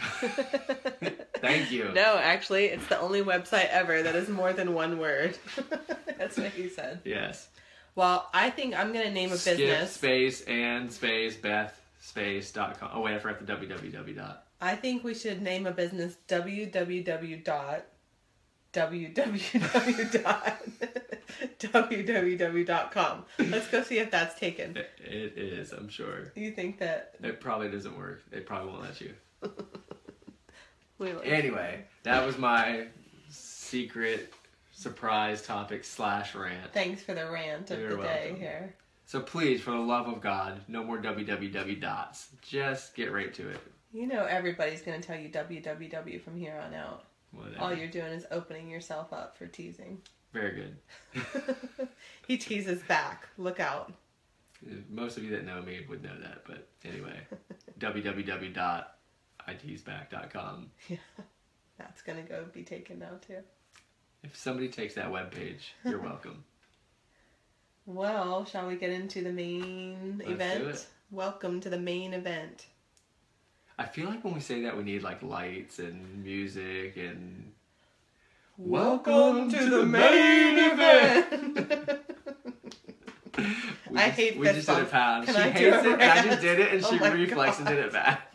Thank 1.41 1.71
you. 1.71 1.91
No, 1.95 2.17
actually, 2.19 2.67
it's 2.67 2.87
the 2.89 2.99
only 2.99 3.23
website 3.23 3.69
ever 3.71 4.03
that 4.03 4.15
is 4.15 4.29
more 4.29 4.53
than 4.53 4.75
one 4.75 4.99
word. 4.99 5.39
That's 6.19 6.37
what 6.37 6.51
he 6.53 6.69
said. 6.69 7.01
Yes. 7.05 7.49
Well, 7.95 8.29
I 8.35 8.51
think 8.51 8.79
I'm 8.79 8.93
gonna 8.93 9.11
name 9.11 9.33
a 9.33 9.37
Skip 9.37 9.57
business. 9.59 9.93
space 9.93 10.43
and 10.43 10.93
space 10.93 11.37
Beth 11.37 11.79
space 12.01 12.53
dot 12.53 12.79
com. 12.79 12.91
Oh 12.93 13.01
wait, 13.01 13.15
I 13.15 13.19
forgot 13.19 13.45
the 13.45 13.53
www 13.53 14.17
dot. 14.17 14.45
I 14.61 14.75
think 14.77 15.05
we 15.05 15.15
should 15.15 15.43
name 15.43 15.67
a 15.67 15.71
business 15.73 16.17
www 16.29 17.45
dot 17.45 17.85
www 18.77 20.67
www 21.59 22.67
dot 22.67 22.93
com. 22.93 23.25
Let's 23.39 23.69
go 23.69 23.83
see 23.83 23.99
if 23.99 24.11
that's 24.11 24.39
taken. 24.39 24.77
It, 24.77 24.91
it 25.05 25.39
is, 25.39 25.73
I'm 25.73 25.89
sure. 25.89 26.33
You 26.35 26.51
think 26.51 26.79
that 26.79 27.15
It 27.23 27.41
probably 27.41 27.71
doesn't 27.71 27.97
work. 27.97 28.23
They 28.31 28.41
probably 28.41 28.71
won't 28.71 28.83
let 28.83 29.01
you. 29.01 29.15
Anyway, 31.25 31.85
that 32.05 32.25
was 32.25 32.39
my 32.39 32.87
secret 33.29 34.33
surprise 34.73 35.43
topic 35.43 35.85
slash 35.85 36.35
rant. 36.35 36.73
Thanks 36.73 37.03
for 37.03 37.13
the 37.13 37.31
rant 37.31 37.71
of 37.71 37.79
You're 37.79 37.97
the 37.97 38.03
day 38.03 38.35
here. 38.39 38.75
So 39.05 39.21
please, 39.21 39.61
for 39.61 39.73
the 39.73 39.77
love 39.77 40.09
of 40.09 40.23
God, 40.23 40.63
no 40.69 40.83
more 40.83 40.97
www 40.97 41.81
dots. 41.83 42.29
Just 42.41 42.95
get 42.95 43.13
right 43.13 43.33
to 43.35 43.47
it. 43.51 43.61
You 43.93 44.07
know 44.07 44.25
everybody's 44.25 44.81
gonna 44.81 45.03
tell 45.03 45.19
you 45.19 45.29
www 45.29 46.23
from 46.23 46.37
here 46.37 46.59
on 46.65 46.73
out. 46.73 47.05
Whatever. 47.33 47.61
All 47.61 47.75
you're 47.75 47.89
doing 47.89 48.13
is 48.13 48.27
opening 48.31 48.69
yourself 48.69 49.13
up 49.13 49.37
for 49.37 49.47
teasing. 49.47 50.01
Very 50.33 50.55
good. 50.55 50.77
he 52.27 52.37
teases 52.37 52.83
back. 52.83 53.29
Look 53.39 53.61
out. 53.61 53.93
Uh, 54.67 54.75
most 54.91 55.17
of 55.17 55.25
you 55.25 55.31
that 55.31 55.45
know 55.45 55.63
me 55.63 55.81
would 55.89 56.03
know 56.03 56.19
that, 56.21 56.43
but 56.47 56.69
anyway, 56.85 57.21
www.itsback.com. 57.79 60.71
Yeah, 60.89 60.97
that's 61.79 62.03
gonna 62.03 62.23
go 62.23 62.45
be 62.53 62.63
taken 62.63 62.99
now 62.99 63.19
too. 63.27 63.39
If 64.23 64.37
somebody 64.37 64.69
takes 64.69 64.95
that 64.95 65.11
web 65.11 65.31
page, 65.31 65.75
you're 65.85 66.01
welcome. 66.03 66.45
Well, 67.87 68.45
shall 68.45 68.67
we 68.67 68.77
get 68.77 68.91
into 68.91 69.23
the 69.23 69.33
main 69.33 70.17
Let's 70.19 70.29
do 70.29 70.35
event? 70.35 70.65
it. 70.69 70.87
Welcome 71.11 71.61
to 71.61 71.71
the 71.71 71.79
main 71.79 72.13
event. 72.15 72.67
I 73.79 73.85
feel 73.85 74.09
like 74.09 74.25
when 74.25 74.35
we 74.35 74.41
say 74.41 74.63
that, 74.63 74.77
we 74.77 74.83
need 74.85 75.03
like 75.03 75.23
lights 75.23 75.79
and 75.79 76.23
music 76.25 76.97
and. 76.97 77.53
Welcome 78.59 79.51
to 79.51 79.69
the 79.71 79.85
main 79.85 80.57
event. 80.59 82.01
We 83.91 83.99
I 84.01 84.07
just- 84.07 84.17
hate 84.19 84.39
We 84.39 84.47
this 84.47 84.65
just 84.65 84.69
did 84.69 84.79
a 84.79 84.85
pound. 84.87 85.27
Can 85.27 85.35
she 85.35 85.41
I 85.43 85.51
hates 85.51 85.77
it. 85.87 85.93
and 85.93 86.03
I 86.03 86.23
just 86.23 86.41
did 86.41 86.59
it, 86.59 86.73
and 86.73 86.83
Oh 86.85 86.91
she 86.91 86.97
reflexed 86.99 87.59
and 87.61 87.69
did 87.69 87.79
it 87.81 87.93
back. 87.93 88.35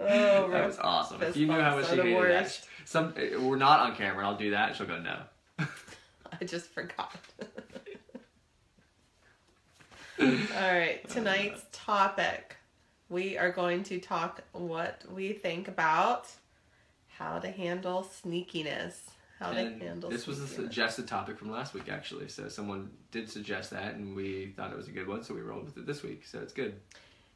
oh, 0.00 0.50
That 0.50 0.66
was 0.66 0.78
awesome. 0.78 1.22
If 1.22 1.36
you 1.36 1.46
knew 1.46 1.60
how 1.60 1.76
much 1.76 1.90
she 1.90 1.96
hated 1.96 2.30
that. 2.30 2.66
Some 2.86 3.12
eh, 3.18 3.36
we're 3.36 3.56
not 3.56 3.80
on 3.80 3.94
camera. 3.94 4.20
and 4.20 4.26
I'll 4.28 4.36
do 4.38 4.52
that. 4.52 4.68
and 4.70 4.76
She'll 4.76 4.86
go 4.86 4.98
no. 4.98 5.18
I 6.40 6.44
just 6.46 6.70
forgot. 6.70 7.14
All 10.18 10.26
right, 10.72 11.00
oh, 11.04 11.08
tonight's 11.12 11.62
topic. 11.72 12.56
We 13.12 13.36
are 13.36 13.52
going 13.52 13.82
to 13.84 13.98
talk 14.00 14.40
what 14.52 15.02
we 15.12 15.34
think 15.34 15.68
about 15.68 16.28
how 17.18 17.38
to 17.40 17.50
handle 17.50 18.08
sneakiness. 18.24 18.94
How 19.38 19.50
And 19.50 19.78
to 19.78 19.84
handle 19.84 20.08
this 20.08 20.26
was 20.26 20.38
a 20.38 20.46
suggested 20.46 21.06
topic 21.06 21.36
from 21.38 21.50
last 21.50 21.74
week, 21.74 21.90
actually. 21.90 22.28
So 22.28 22.48
someone 22.48 22.90
did 23.10 23.28
suggest 23.28 23.70
that, 23.72 23.96
and 23.96 24.16
we 24.16 24.54
thought 24.56 24.70
it 24.70 24.76
was 24.78 24.88
a 24.88 24.92
good 24.92 25.06
one, 25.08 25.22
so 25.22 25.34
we 25.34 25.42
rolled 25.42 25.66
with 25.66 25.76
it 25.76 25.84
this 25.86 26.02
week. 26.02 26.24
So 26.24 26.38
it's 26.38 26.54
good. 26.54 26.74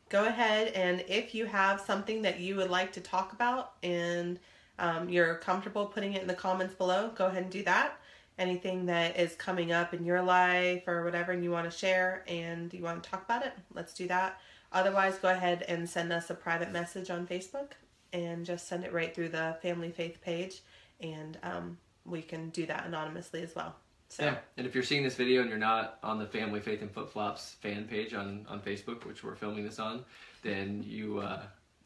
go 0.09 0.25
ahead 0.25 0.69
and 0.75 1.05
if 1.09 1.35
you 1.35 1.45
have 1.47 1.81
something 1.81 2.23
that 2.23 2.39
you 2.41 2.57
would 2.57 2.71
like 2.71 2.93
to 2.93 3.01
talk 3.01 3.33
about 3.33 3.73
and 3.83 4.39
um, 4.79 5.09
you're 5.09 5.35
comfortable 5.37 5.87
putting 5.87 6.15
it 6.15 6.23
in 6.23 6.29
the 6.29 6.35
comments 6.35 6.75
below, 6.75 7.11
go 7.15 7.27
ahead 7.27 7.43
and 7.43 7.53
do 7.53 7.63
that. 7.65 7.99
Anything 8.39 8.87
that 8.87 9.19
is 9.19 9.35
coming 9.35 9.73
up 9.73 9.93
in 9.93 10.05
your 10.05 10.23
life 10.23 10.85
or 10.87 11.05
whatever, 11.05 11.33
and 11.33 11.43
you 11.45 11.51
want 11.51 11.71
to 11.71 11.77
share 11.77 12.25
and 12.29 12.73
you 12.73 12.83
want 12.83 13.03
to 13.03 13.11
talk 13.11 13.25
about 13.25 13.45
it, 13.45 13.53
let's 13.75 13.93
do 13.95 14.07
that. 14.09 14.39
Otherwise, 14.77 15.17
go 15.17 15.29
ahead 15.29 15.63
and 15.69 15.89
send 15.89 16.13
us 16.13 16.29
a 16.29 16.35
private 16.35 16.71
message 16.71 17.09
on 17.09 17.27
Facebook 17.27 17.71
and 18.13 18.45
just 18.45 18.69
send 18.69 18.85
it 18.85 18.93
right 18.93 19.15
through 19.15 19.31
the 19.31 19.57
Family 19.63 19.91
Faith 19.91 20.21
page, 20.21 20.61
and 21.01 21.39
um, 21.43 21.79
we 22.05 22.21
can 22.21 22.51
do 22.51 22.67
that 22.67 22.85
anonymously 22.85 23.43
as 23.43 23.55
well. 23.55 23.75
So, 24.11 24.25
Yeah. 24.25 24.37
And 24.59 24.67
if 24.67 24.75
you're 24.75 24.85
seeing 24.85 25.03
this 25.03 25.15
video 25.15 25.41
and 25.41 25.49
you're 25.49 25.59
not 25.59 25.99
on 26.03 26.19
the 26.19 26.27
Family 26.27 26.61
Faith 26.61 26.83
and 26.83 26.91
Flip 26.91 27.09
Flops 27.09 27.55
fan 27.63 27.87
page 27.89 28.13
on 28.13 28.45
on 28.51 28.61
Facebook, 28.61 29.07
which 29.07 29.25
we're 29.25 29.35
filming 29.35 29.65
this 29.65 29.79
on, 29.79 30.05
then 30.43 30.85
you 30.87 31.21
uh, 31.21 31.43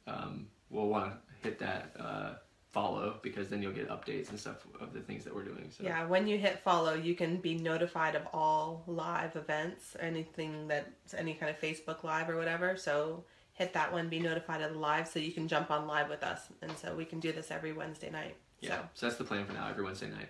um, 0.09 0.49
will 0.69 0.89
want 0.89 1.13
to 1.13 1.49
hit 1.49 1.61
that 1.61 1.93
uh, 1.97 2.33
follow 2.73 3.19
because 3.23 3.49
then 3.49 3.63
you'll 3.63 3.73
get 3.73 3.89
updates 3.89 4.31
and 4.31 4.39
stuff 4.39 4.65
of 4.81 4.93
the 4.93 5.01
things 5.01 5.25
that 5.25 5.35
we're 5.35 5.45
doing. 5.45 5.71
So 5.71 5.83
Yeah, 5.85 6.07
when 6.07 6.27
you 6.27 6.39
hit 6.39 6.61
follow, 6.61 6.95
you 6.95 7.15
can 7.15 7.37
be 7.39 7.57
notified 7.57 8.15
of 8.15 8.23
all 8.33 8.85
live 8.87 9.35
events, 9.37 9.97
anything 9.99 10.69
that's 10.69 11.15
any 11.15 11.35
kind 11.35 11.51
of 11.51 11.61
Facebook 11.61 12.05
live 12.05 12.31
or 12.31 12.37
whatever. 12.37 12.77
So 12.77 13.25
hit 13.55 13.73
that 13.73 13.93
one, 13.93 14.09
be 14.09 14.21
notified 14.21 14.63
of 14.63 14.73
the 14.73 14.79
live 14.79 15.09
so 15.09 15.19
you 15.19 15.33
can 15.33 15.49
jump 15.49 15.71
on 15.71 15.87
live 15.87 16.09
with 16.09 16.23
us. 16.23 16.47
And 16.63 16.77
so 16.79 16.95
we 16.95 17.05
can 17.05 17.19
do 17.19 17.33
this 17.33 17.51
every 17.51 17.73
Wednesday 17.73 18.11
night. 18.11 18.37
Yeah. 18.61 18.83
So 18.95 19.07
that's 19.07 19.19
the 19.19 19.25
plan 19.25 19.47
for 19.47 19.53
now. 19.53 19.69
Every 19.69 19.85
Wednesday 19.85 20.09
night. 20.11 20.29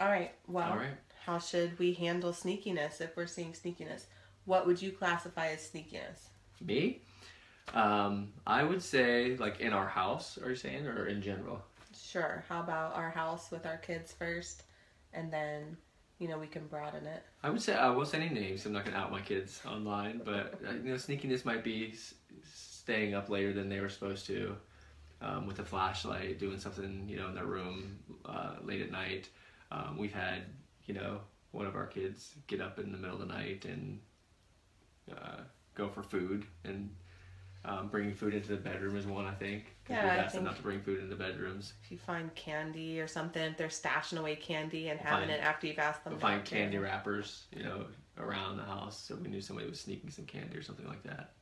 All 0.00 0.08
right. 0.08 0.32
Well, 0.48 0.70
All 0.70 0.76
right. 0.76 0.90
how 1.24 1.38
should 1.38 1.78
we 1.78 1.92
handle 1.94 2.32
sneakiness 2.32 3.00
if 3.00 3.16
we're 3.16 3.26
seeing 3.26 3.52
sneakiness? 3.52 4.06
What 4.44 4.66
would 4.66 4.82
you 4.82 4.90
classify 4.92 5.48
as 5.48 5.60
sneakiness? 5.70 6.28
Me, 6.60 7.00
um, 7.74 8.32
I 8.46 8.62
would 8.62 8.82
say 8.82 9.36
like 9.36 9.60
in 9.60 9.72
our 9.72 9.86
house. 9.86 10.38
Are 10.42 10.50
you 10.50 10.56
saying 10.56 10.86
or 10.86 11.06
in 11.06 11.22
general? 11.22 11.62
Sure. 12.02 12.44
How 12.48 12.60
about 12.60 12.94
our 12.94 13.10
house 13.10 13.50
with 13.50 13.66
our 13.66 13.78
kids 13.78 14.12
first? 14.12 14.64
And 15.12 15.32
then, 15.32 15.76
you 16.18 16.28
know, 16.28 16.38
we 16.38 16.46
can 16.46 16.66
broaden 16.66 17.06
it. 17.06 17.22
I 17.42 17.50
would 17.50 17.62
say 17.62 17.74
I 17.74 17.90
won't 17.90 18.08
say 18.08 18.18
any 18.18 18.34
names. 18.34 18.66
I'm 18.66 18.72
not 18.72 18.84
gonna 18.84 18.96
out 18.96 19.10
my 19.10 19.20
kids 19.20 19.60
online, 19.66 20.20
but 20.24 20.58
uh, 20.66 20.72
you 20.72 20.90
know, 20.90 20.94
sneakiness 20.94 21.44
might 21.44 21.64
be 21.64 21.94
staying 22.42 23.14
up 23.14 23.28
later 23.28 23.52
than 23.52 23.68
they 23.68 23.80
were 23.80 23.88
supposed 23.88 24.26
to 24.26 24.56
um, 25.20 25.46
with 25.46 25.58
a 25.58 25.64
flashlight, 25.64 26.38
doing 26.38 26.58
something 26.58 27.06
you 27.08 27.16
know 27.16 27.28
in 27.28 27.34
their 27.34 27.46
room 27.46 27.98
uh, 28.24 28.54
late 28.62 28.82
at 28.82 28.90
night. 28.90 29.28
Um, 29.70 29.96
we've 29.98 30.12
had 30.12 30.42
you 30.86 30.94
know 30.94 31.20
one 31.52 31.66
of 31.66 31.76
our 31.76 31.86
kids 31.86 32.34
get 32.46 32.60
up 32.60 32.78
in 32.78 32.92
the 32.92 32.98
middle 32.98 33.20
of 33.20 33.26
the 33.26 33.32
night 33.34 33.64
and 33.64 34.00
uh, 35.10 35.40
go 35.74 35.88
for 35.88 36.02
food 36.02 36.44
and 36.64 36.90
um, 37.64 37.88
bringing 37.88 38.14
food 38.14 38.34
into 38.34 38.48
the 38.48 38.56
bedroom 38.56 38.96
is 38.96 39.06
one 39.06 39.24
I 39.24 39.34
think. 39.34 39.75
Yeah, 39.88 40.02
we've 40.02 40.12
I 40.12 40.16
asked 40.16 40.34
them 40.34 40.44
not 40.44 40.56
to 40.56 40.62
bring 40.62 40.80
food 40.80 41.00
into 41.00 41.16
bedrooms. 41.16 41.74
If 41.84 41.92
you 41.92 41.98
find 41.98 42.34
candy 42.34 43.00
or 43.00 43.06
something, 43.06 43.42
if 43.42 43.56
they're 43.56 43.68
stashing 43.68 44.18
away 44.18 44.36
candy 44.36 44.88
and 44.88 44.98
having 44.98 45.28
Find- 45.28 45.40
it 45.40 45.42
after 45.42 45.66
you've 45.66 45.78
asked 45.78 46.04
them. 46.04 46.14
We'll 46.14 46.20
find 46.20 46.44
candy 46.44 46.78
wrappers, 46.78 47.44
you 47.54 47.62
know, 47.62 47.86
around 48.18 48.56
the 48.56 48.64
house, 48.64 48.98
so 48.98 49.14
we 49.16 49.28
knew 49.28 49.40
somebody 49.40 49.68
was 49.68 49.80
sneaking 49.80 50.10
some 50.10 50.24
candy 50.24 50.56
or 50.56 50.62
something 50.62 50.86
like 50.86 51.02
that. 51.04 51.32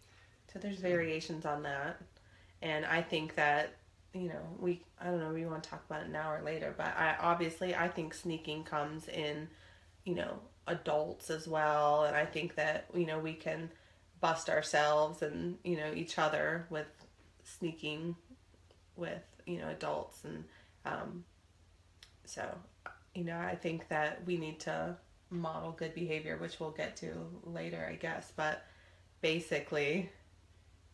So 0.52 0.58
there's 0.58 0.78
variations 0.78 1.46
on 1.46 1.62
that, 1.62 2.00
and 2.62 2.84
I 2.84 3.02
think 3.02 3.34
that 3.36 3.74
you 4.12 4.28
know 4.28 4.42
we 4.58 4.82
I 5.00 5.06
don't 5.06 5.20
know 5.20 5.32
we 5.32 5.46
want 5.46 5.64
to 5.64 5.70
talk 5.70 5.84
about 5.88 6.02
it 6.02 6.10
now 6.10 6.30
or 6.30 6.42
later, 6.42 6.74
but 6.76 6.86
I 6.96 7.16
obviously 7.20 7.74
I 7.74 7.88
think 7.88 8.14
sneaking 8.14 8.64
comes 8.64 9.08
in, 9.08 9.48
you 10.04 10.14
know, 10.14 10.38
adults 10.66 11.30
as 11.30 11.48
well, 11.48 12.04
and 12.04 12.14
I 12.16 12.24
think 12.24 12.54
that 12.56 12.86
you 12.94 13.06
know 13.06 13.18
we 13.18 13.32
can 13.32 13.70
bust 14.20 14.48
ourselves 14.48 15.22
and 15.22 15.58
you 15.64 15.76
know 15.76 15.92
each 15.92 16.18
other 16.18 16.66
with 16.70 16.86
sneaking 17.44 18.16
with 18.96 19.22
you 19.46 19.58
know 19.58 19.68
adults 19.68 20.24
and 20.24 20.44
um, 20.84 21.24
so 22.24 22.46
you 23.14 23.24
know 23.24 23.38
I 23.38 23.54
think 23.54 23.88
that 23.88 24.24
we 24.26 24.36
need 24.36 24.60
to 24.60 24.96
model 25.30 25.72
good 25.72 25.94
behavior, 25.94 26.36
which 26.36 26.60
we'll 26.60 26.70
get 26.70 26.96
to 26.98 27.12
later, 27.44 27.88
I 27.90 27.96
guess, 27.96 28.32
but 28.36 28.64
basically 29.20 30.10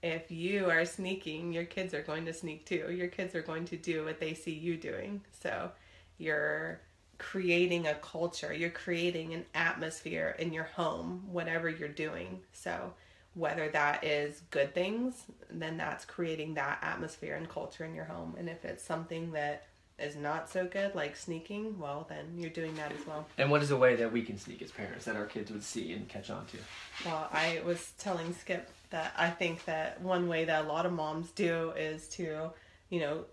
if 0.03 0.31
you 0.31 0.71
are 0.71 0.85
sneaking, 0.85 1.53
your 1.53 1.65
kids 1.65 1.93
are 1.93 2.03
going 2.03 2.25
to 2.25 2.33
sneak 2.33 2.65
too. 2.65 2.91
Your 2.91 3.09
kids 3.09 3.35
are 3.35 3.43
going 3.43 3.67
to 3.67 3.77
do 3.77 4.05
what 4.05 4.19
they 4.19 4.35
see 4.35 4.53
you 4.53 4.77
doing. 4.77 5.21
So 5.43 5.71
you're 6.19 6.81
creating 7.19 7.87
a 7.87 7.95
culture, 7.95 8.53
you're 8.53 8.71
creating 8.71 9.35
an 9.35 9.45
atmosphere 9.55 10.37
in 10.39 10.55
your 10.55 10.65
home, 10.65 11.25
whatever 11.31 11.69
you're 11.69 11.89
doing. 11.89 12.41
So 12.53 12.95
whether 13.41 13.71
that 13.71 14.05
is 14.05 14.43
good 14.51 14.75
things, 14.75 15.25
then 15.51 15.79
that's 15.79 16.05
creating 16.05 16.55
that 16.55 16.79
atmosphere 16.83 17.37
and 17.37 17.49
culture 17.49 17.87
in 17.87 17.95
your 17.95 18.05
home. 18.05 18.35
And 18.39 18.51
if 18.51 18.67
it's 18.67 18.85
something 18.85 19.33
that 19.33 19.65
is 19.99 20.15
not 20.15 20.51
so 20.51 20.67
good, 20.67 20.95
like 20.95 21.17
sneaking, 21.17 21.79
well, 21.79 22.07
then 22.09 22.27
you're 22.37 22.51
doing 22.51 22.75
that 22.77 22.93
as 22.93 23.07
well. 23.07 23.27
And 23.39 23.51
what 23.51 23.63
is 23.63 23.71
a 23.71 23.77
way 23.77 23.97
that 23.97 24.13
we 24.13 24.23
can 24.23 24.39
sneak 24.39 24.61
as 24.61 24.71
parents 24.71 25.07
that 25.07 25.17
our 25.17 25.25
kids 25.25 25.51
would 25.51 25.65
see 25.65 25.93
and 25.93 26.07
catch 26.07 26.29
on 26.29 26.45
to? 26.47 26.59
Well, 27.07 27.29
I 27.33 27.63
was 27.65 27.93
telling 27.99 28.35
Skip 28.35 28.69
that 28.91 29.15
I 29.17 29.31
think 29.31 29.65
that 29.65 30.03
one 30.03 30.29
way 30.29 30.45
that 30.45 30.67
a 30.67 30.69
lot 30.69 30.85
of 30.85 30.93
moms 30.93 31.31
do 31.31 31.71
is 31.71 32.09
to, 32.11 32.51
you 32.91 33.01
know, 33.01 33.25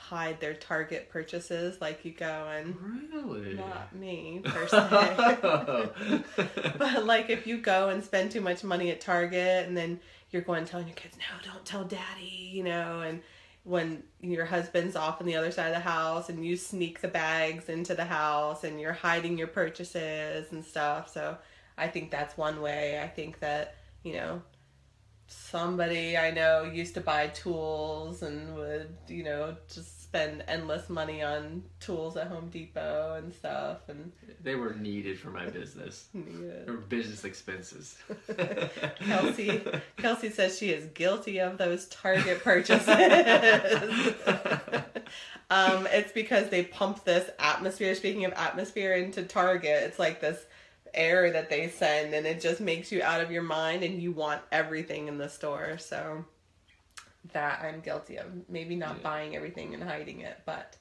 hide 0.00 0.40
their 0.40 0.54
Target 0.54 1.08
purchases. 1.10 1.80
Like 1.80 2.04
you 2.04 2.12
go 2.12 2.48
and 2.48 2.76
Really? 3.12 3.54
not 3.54 3.94
me 3.94 4.40
per 4.44 4.66
se, 4.66 5.38
but 6.78 7.04
like 7.04 7.30
if 7.30 7.46
you 7.46 7.58
go 7.58 7.88
and 7.90 8.02
spend 8.02 8.30
too 8.32 8.40
much 8.40 8.64
money 8.64 8.90
at 8.90 9.00
Target 9.00 9.66
and 9.66 9.76
then 9.76 10.00
you're 10.30 10.42
going 10.42 10.64
telling 10.64 10.86
your 10.86 10.96
kids, 10.96 11.16
no, 11.18 11.52
don't 11.52 11.64
tell 11.64 11.84
daddy, 11.84 12.50
you 12.52 12.64
know, 12.64 13.00
and 13.00 13.20
when 13.64 14.02
your 14.20 14.46
husband's 14.46 14.96
off 14.96 15.20
on 15.20 15.26
the 15.26 15.36
other 15.36 15.50
side 15.50 15.66
of 15.68 15.74
the 15.74 15.80
house 15.80 16.28
and 16.30 16.44
you 16.46 16.56
sneak 16.56 17.00
the 17.00 17.08
bags 17.08 17.68
into 17.68 17.94
the 17.94 18.04
house 18.04 18.64
and 18.64 18.80
you're 18.80 18.92
hiding 18.92 19.36
your 19.36 19.48
purchases 19.48 20.50
and 20.50 20.64
stuff. 20.64 21.12
So 21.12 21.36
I 21.76 21.88
think 21.88 22.10
that's 22.10 22.36
one 22.38 22.62
way. 22.62 23.00
I 23.02 23.06
think 23.08 23.40
that, 23.40 23.74
you 24.02 24.14
know, 24.14 24.40
somebody 25.32 26.16
I 26.16 26.32
know 26.32 26.64
used 26.64 26.94
to 26.94 27.00
buy 27.00 27.28
tools 27.28 28.22
and 28.22 28.54
would, 28.56 28.96
you 29.08 29.22
know, 29.22 29.56
just 29.72 30.02
spend 30.02 30.42
endless 30.48 30.90
money 30.90 31.22
on 31.22 31.62
tools 31.78 32.16
at 32.16 32.26
Home 32.26 32.48
Depot 32.48 33.14
and 33.16 33.32
stuff 33.32 33.88
and 33.88 34.10
they 34.42 34.56
were 34.56 34.74
needed 34.74 35.20
for 35.20 35.30
my 35.30 35.48
business. 35.48 36.08
They 36.14 36.70
were 36.70 36.78
business 36.78 37.24
expenses. 37.24 37.96
Kelsey 39.06 39.62
Kelsey 39.96 40.30
says 40.30 40.58
she 40.58 40.70
is 40.70 40.86
guilty 40.94 41.38
of 41.38 41.58
those 41.58 41.86
Target 41.86 42.40
purchases. 42.44 42.88
um, 45.50 45.86
it's 45.92 46.12
because 46.12 46.48
they 46.48 46.64
pump 46.64 47.04
this 47.04 47.30
atmosphere. 47.38 47.94
Speaking 47.94 48.24
of 48.24 48.32
atmosphere 48.32 48.94
into 48.94 49.22
Target, 49.22 49.84
it's 49.84 49.98
like 49.98 50.20
this 50.20 50.44
air 50.94 51.30
that 51.32 51.50
they 51.50 51.68
send, 51.68 52.14
and 52.14 52.26
it 52.26 52.40
just 52.40 52.60
makes 52.60 52.90
you 52.92 53.02
out 53.02 53.20
of 53.20 53.30
your 53.30 53.42
mind, 53.42 53.82
and 53.82 54.00
you 54.02 54.12
want 54.12 54.42
everything 54.52 55.08
in 55.08 55.18
the 55.18 55.28
store. 55.28 55.78
So 55.78 56.24
that 57.32 57.60
I'm 57.62 57.80
guilty 57.80 58.16
of. 58.16 58.26
Maybe 58.48 58.76
not 58.76 58.96
Yeah. 58.96 59.02
buying 59.02 59.36
everything 59.36 59.74
and 59.74 59.82
hiding 59.82 60.20
it, 60.20 60.40
but 60.46 60.76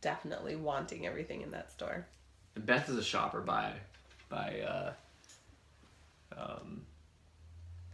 definitely 0.00 0.56
wanting 0.56 1.06
everything 1.06 1.40
in 1.42 1.50
that 1.52 1.70
store. 1.70 2.06
Beth 2.54 2.88
is 2.88 2.96
a 2.96 3.02
shopper 3.04 3.40
by 3.40 3.74
by 4.28 4.60
uh, 4.60 4.92
um, 6.36 6.84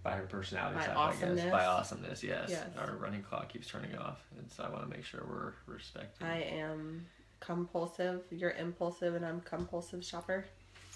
by 0.02 0.12
her 0.12 0.26
personality 0.26 0.76
By 0.78 0.86
type, 0.86 0.96
I 0.96 1.10
guess. 1.12 1.22
awesomeness? 1.22 1.50
By 1.52 1.64
awesomeness, 1.64 2.22
yes. 2.22 2.50
Yes. 2.50 2.66
Our 2.78 2.96
running 2.96 3.22
clock 3.22 3.48
keeps 3.48 3.68
turning 3.68 3.96
off, 3.96 4.22
and 4.36 4.50
so 4.50 4.64
I 4.64 4.68
want 4.68 4.82
to 4.82 4.88
make 4.94 5.04
sure 5.04 5.24
we're 5.28 5.52
respecting. 5.72 6.26
I 6.26 6.42
am 6.42 7.06
compulsive. 7.40 8.22
You're 8.30 8.50
impulsive, 8.52 9.14
and 9.14 9.24
I'm 9.24 9.40
compulsive 9.42 10.04
shopper. 10.04 10.44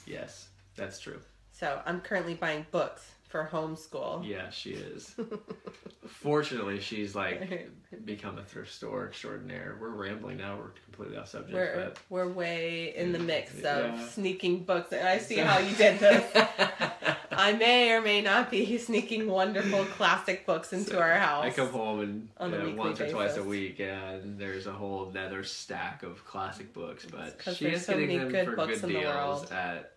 Yes, 0.08 0.48
that's 0.76 0.98
true. 1.00 1.20
So 1.52 1.80
I'm 1.86 2.00
currently 2.00 2.34
buying 2.34 2.66
books 2.70 3.10
for 3.28 3.48
homeschool. 3.52 4.26
Yeah, 4.26 4.48
she 4.50 4.70
is. 4.70 5.14
Fortunately, 6.06 6.80
she's 6.80 7.14
like 7.14 7.68
become 8.04 8.38
a 8.38 8.42
thrift 8.44 8.72
store 8.72 9.06
extraordinaire. 9.08 9.76
We're 9.80 9.90
rambling 9.90 10.38
now. 10.38 10.56
We're 10.56 10.70
completely 10.84 11.16
off 11.18 11.28
subject. 11.28 11.52
We're 11.52 11.74
but 11.76 11.98
we're 12.08 12.28
way 12.28 12.94
in 12.96 13.12
the 13.12 13.18
mix 13.18 13.54
of 13.56 13.62
Yeah. 13.62 14.06
sneaking 14.08 14.64
books, 14.64 14.92
and 14.92 15.06
I 15.06 15.18
see 15.18 15.36
how 15.36 15.58
you 15.58 15.74
did 15.76 15.98
this. 15.98 16.48
I 17.30 17.52
may 17.52 17.92
or 17.92 18.00
may 18.00 18.20
not 18.22 18.50
be 18.50 18.78
sneaking 18.78 19.28
wonderful 19.28 19.84
classic 19.84 20.44
books 20.46 20.72
into 20.72 20.90
So, 20.92 20.98
our 20.98 21.14
house. 21.14 21.44
I 21.44 21.50
come 21.50 21.68
home 21.68 22.00
and 22.00 22.28
On 22.38 22.50
know, 22.50 22.56
uh, 22.58 22.60
weekly 22.64 22.78
once 22.78 23.00
or 23.00 23.10
twice 23.10 23.36
a 23.36 23.44
week, 23.44 23.78
and 23.80 24.38
there's 24.38 24.66
a 24.66 24.72
whole 24.72 25.10
nether 25.12 25.44
stack 25.44 26.02
of 26.02 26.24
classic 26.24 26.72
books. 26.72 27.04
But 27.04 27.40
she 27.54 27.66
is 27.66 27.84
so 27.84 27.92
getting 27.92 28.18
them 28.18 28.28
good 28.30 28.46
for 28.46 28.56
books 28.56 28.80
good 28.80 28.88
in 28.88 28.94
the 28.94 29.00
deals 29.00 29.14
world. 29.14 29.52
at 29.52 29.92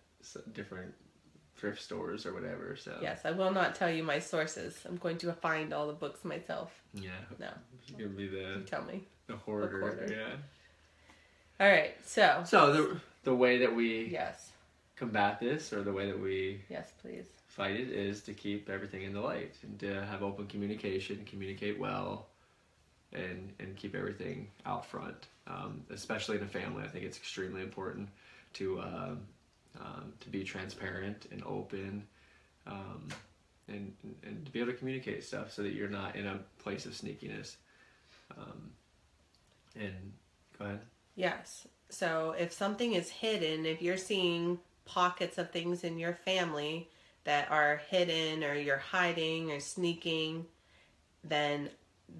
different 0.52 0.94
thrift 1.56 1.80
stores 1.82 2.26
or 2.26 2.32
whatever. 2.34 2.76
So 2.76 2.98
Yes, 3.02 3.20
I 3.24 3.30
will 3.30 3.52
not 3.52 3.74
tell 3.74 3.90
you 3.90 4.02
my 4.02 4.18
sources. 4.18 4.78
I'm 4.88 4.96
going 4.96 5.18
to 5.18 5.32
find 5.32 5.72
all 5.72 5.86
the 5.86 5.92
books 5.92 6.24
myself. 6.24 6.72
yeah, 6.94 7.10
No, 7.38 7.48
gonna 7.96 8.08
be 8.08 8.24
you 8.24 8.30
the 8.30 8.62
tell 8.66 8.82
me. 8.84 9.04
the 9.26 9.36
hoarder. 9.36 9.80
hoarder. 9.80 10.12
Yeah. 10.12 10.36
All 11.60 11.70
right, 11.70 11.94
so 12.04 12.42
So 12.44 12.72
the 12.72 13.00
the 13.24 13.34
way 13.34 13.58
that 13.58 13.74
we 13.74 14.06
yes, 14.06 14.50
combat 14.96 15.38
this, 15.38 15.72
or 15.72 15.82
the 15.82 15.92
way 15.92 16.06
that 16.06 16.18
we 16.20 16.60
yes, 16.68 16.92
please. 17.00 17.26
fight 17.46 17.76
it, 17.78 17.88
is 17.90 18.22
to 18.22 18.32
keep 18.34 18.68
everything 18.68 19.02
in 19.02 19.12
the 19.12 19.20
light 19.20 19.54
and 19.62 19.78
to 19.80 20.04
have 20.06 20.22
open 20.24 20.46
communication, 20.48 21.24
communicate 21.24 21.78
well, 21.78 22.26
and 23.12 23.52
and 23.60 23.76
keep 23.76 23.94
everything 23.94 24.48
out 24.66 24.84
front. 24.84 25.28
Um, 25.46 25.82
especially 25.90 26.36
in 26.38 26.42
a 26.42 26.48
family, 26.48 26.82
I 26.84 26.88
think 26.88 27.04
it's 27.04 27.16
extremely 27.18 27.62
important 27.62 28.08
to 28.54 28.80
um, 28.80 29.20
um, 29.80 30.12
to 30.20 30.28
be 30.28 30.44
transparent 30.44 31.26
and 31.30 31.42
open, 31.44 32.06
um, 32.66 33.08
and 33.68 33.92
and 34.22 34.44
to 34.44 34.52
be 34.52 34.60
able 34.60 34.72
to 34.72 34.78
communicate 34.78 35.24
stuff 35.24 35.52
so 35.52 35.62
that 35.62 35.72
you're 35.72 35.88
not 35.88 36.16
in 36.16 36.26
a 36.26 36.38
place 36.58 36.86
of 36.86 36.92
sneakiness. 36.92 37.56
Um, 38.36 38.70
and 39.74 40.12
go 40.58 40.66
ahead. 40.66 40.80
Yes. 41.14 41.66
So 41.88 42.34
if 42.38 42.52
something 42.52 42.94
is 42.94 43.10
hidden, 43.10 43.66
if 43.66 43.82
you're 43.82 43.96
seeing 43.96 44.58
pockets 44.84 45.38
of 45.38 45.50
things 45.50 45.84
in 45.84 45.98
your 45.98 46.14
family 46.14 46.88
that 47.24 47.50
are 47.50 47.82
hidden 47.88 48.42
or 48.42 48.54
you're 48.54 48.78
hiding 48.78 49.50
or 49.52 49.60
sneaking, 49.60 50.46
then 51.22 51.70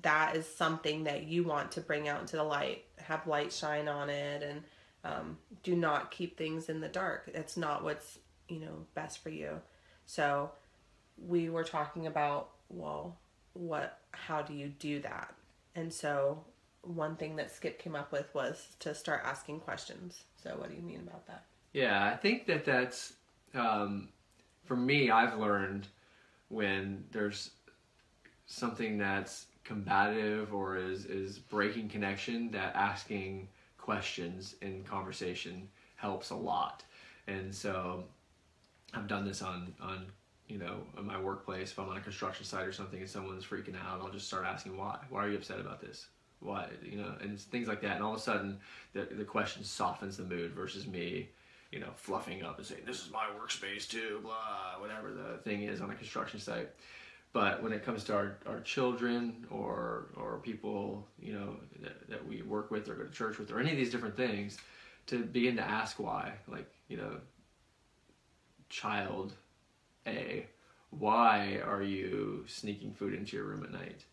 that 0.02 0.36
is 0.36 0.46
something 0.46 1.04
that 1.04 1.24
you 1.24 1.44
want 1.44 1.72
to 1.72 1.80
bring 1.80 2.08
out 2.08 2.20
into 2.20 2.36
the 2.36 2.44
light. 2.44 2.84
Have 2.98 3.26
light 3.26 3.52
shine 3.52 3.88
on 3.88 4.10
it 4.10 4.42
and 4.42 4.62
um, 5.04 5.38
do 5.62 5.74
not 5.74 6.10
keep 6.10 6.36
things 6.36 6.68
in 6.68 6.80
the 6.80 6.88
dark. 6.88 7.30
That's 7.34 7.56
not 7.56 7.82
what's, 7.82 8.18
you 8.48 8.60
know, 8.60 8.86
best 8.94 9.22
for 9.22 9.30
you. 9.30 9.60
So 10.06 10.50
we 11.16 11.50
were 11.50 11.64
talking 11.64 12.06
about, 12.06 12.50
well, 12.68 13.18
what, 13.54 13.98
how 14.12 14.42
do 14.42 14.54
you 14.54 14.68
do 14.68 15.00
that? 15.00 15.34
And 15.74 15.92
so 15.92 16.44
one 16.82 17.16
thing 17.16 17.36
that 17.36 17.50
Skip 17.50 17.78
came 17.78 17.94
up 17.94 18.12
with 18.12 18.32
was 18.34 18.66
to 18.80 18.94
start 18.94 19.22
asking 19.24 19.60
questions. 19.60 20.24
So, 20.42 20.50
what 20.58 20.70
do 20.70 20.76
you 20.76 20.82
mean 20.82 21.00
about 21.06 21.26
that? 21.26 21.44
Yeah, 21.72 22.04
I 22.04 22.16
think 22.16 22.46
that 22.46 22.64
that's 22.64 23.14
um, 23.54 24.08
for 24.64 24.76
me. 24.76 25.10
I've 25.10 25.38
learned 25.38 25.86
when 26.48 27.04
there's 27.12 27.50
something 28.46 28.98
that's 28.98 29.46
combative 29.64 30.52
or 30.52 30.76
is 30.76 31.06
is 31.06 31.38
breaking 31.38 31.88
connection 31.88 32.50
that 32.50 32.74
asking 32.74 33.48
questions 33.82 34.54
in 34.62 34.84
conversation 34.84 35.68
helps 35.96 36.30
a 36.30 36.34
lot. 36.34 36.84
And 37.26 37.54
so 37.54 38.04
I've 38.94 39.08
done 39.08 39.26
this 39.26 39.42
on 39.42 39.74
on 39.80 40.06
you 40.48 40.58
know, 40.58 40.82
in 40.98 41.06
my 41.06 41.18
workplace, 41.18 41.70
if 41.70 41.78
I'm 41.78 41.88
on 41.88 41.96
a 41.96 42.00
construction 42.00 42.44
site 42.44 42.66
or 42.66 42.72
something 42.72 43.00
and 43.00 43.08
someone's 43.08 43.44
freaking 43.44 43.74
out, 43.74 44.00
I'll 44.02 44.10
just 44.10 44.26
start 44.26 44.44
asking 44.44 44.76
why. 44.76 44.98
Why 45.08 45.24
are 45.24 45.30
you 45.30 45.36
upset 45.36 45.60
about 45.60 45.80
this? 45.80 46.08
Why, 46.40 46.68
you 46.82 46.98
know, 46.98 47.14
and 47.20 47.40
things 47.40 47.68
like 47.68 47.80
that. 47.82 47.96
And 47.96 48.04
all 48.04 48.12
of 48.12 48.18
a 48.18 48.22
sudden, 48.22 48.58
the 48.92 49.08
the 49.10 49.24
question 49.24 49.64
softens 49.64 50.16
the 50.16 50.24
mood 50.24 50.52
versus 50.52 50.86
me, 50.86 51.30
you 51.70 51.80
know, 51.80 51.90
fluffing 51.96 52.42
up 52.42 52.58
and 52.58 52.66
saying 52.66 52.82
this 52.84 53.04
is 53.04 53.10
my 53.10 53.26
workspace 53.38 53.88
too, 53.88 54.20
blah, 54.22 54.74
whatever 54.78 55.10
the 55.12 55.38
thing 55.38 55.62
is 55.62 55.80
on 55.80 55.90
a 55.90 55.94
construction 55.94 56.38
site. 56.38 56.68
But 57.32 57.62
when 57.62 57.72
it 57.72 57.84
comes 57.84 58.04
to 58.04 58.14
our, 58.14 58.36
our 58.46 58.60
children 58.60 59.46
or 59.50 60.08
or 60.16 60.38
people, 60.42 61.08
you 61.18 61.32
know, 61.32 61.56
that, 61.80 62.08
that 62.10 62.26
we 62.26 62.42
work 62.42 62.70
with 62.70 62.88
or 62.88 62.94
go 62.94 63.04
to 63.04 63.10
church 63.10 63.38
with 63.38 63.50
or 63.50 63.58
any 63.58 63.70
of 63.70 63.76
these 63.76 63.90
different 63.90 64.16
things, 64.16 64.58
to 65.06 65.24
begin 65.24 65.56
to 65.56 65.62
ask 65.62 65.98
why, 65.98 66.34
like, 66.46 66.70
you 66.88 66.96
know, 66.96 67.16
child 68.68 69.32
A, 70.06 70.46
why 70.90 71.60
are 71.64 71.82
you 71.82 72.44
sneaking 72.46 72.92
food 72.92 73.14
into 73.14 73.36
your 73.36 73.46
room 73.46 73.64
at 73.64 73.72
night? 73.72 74.04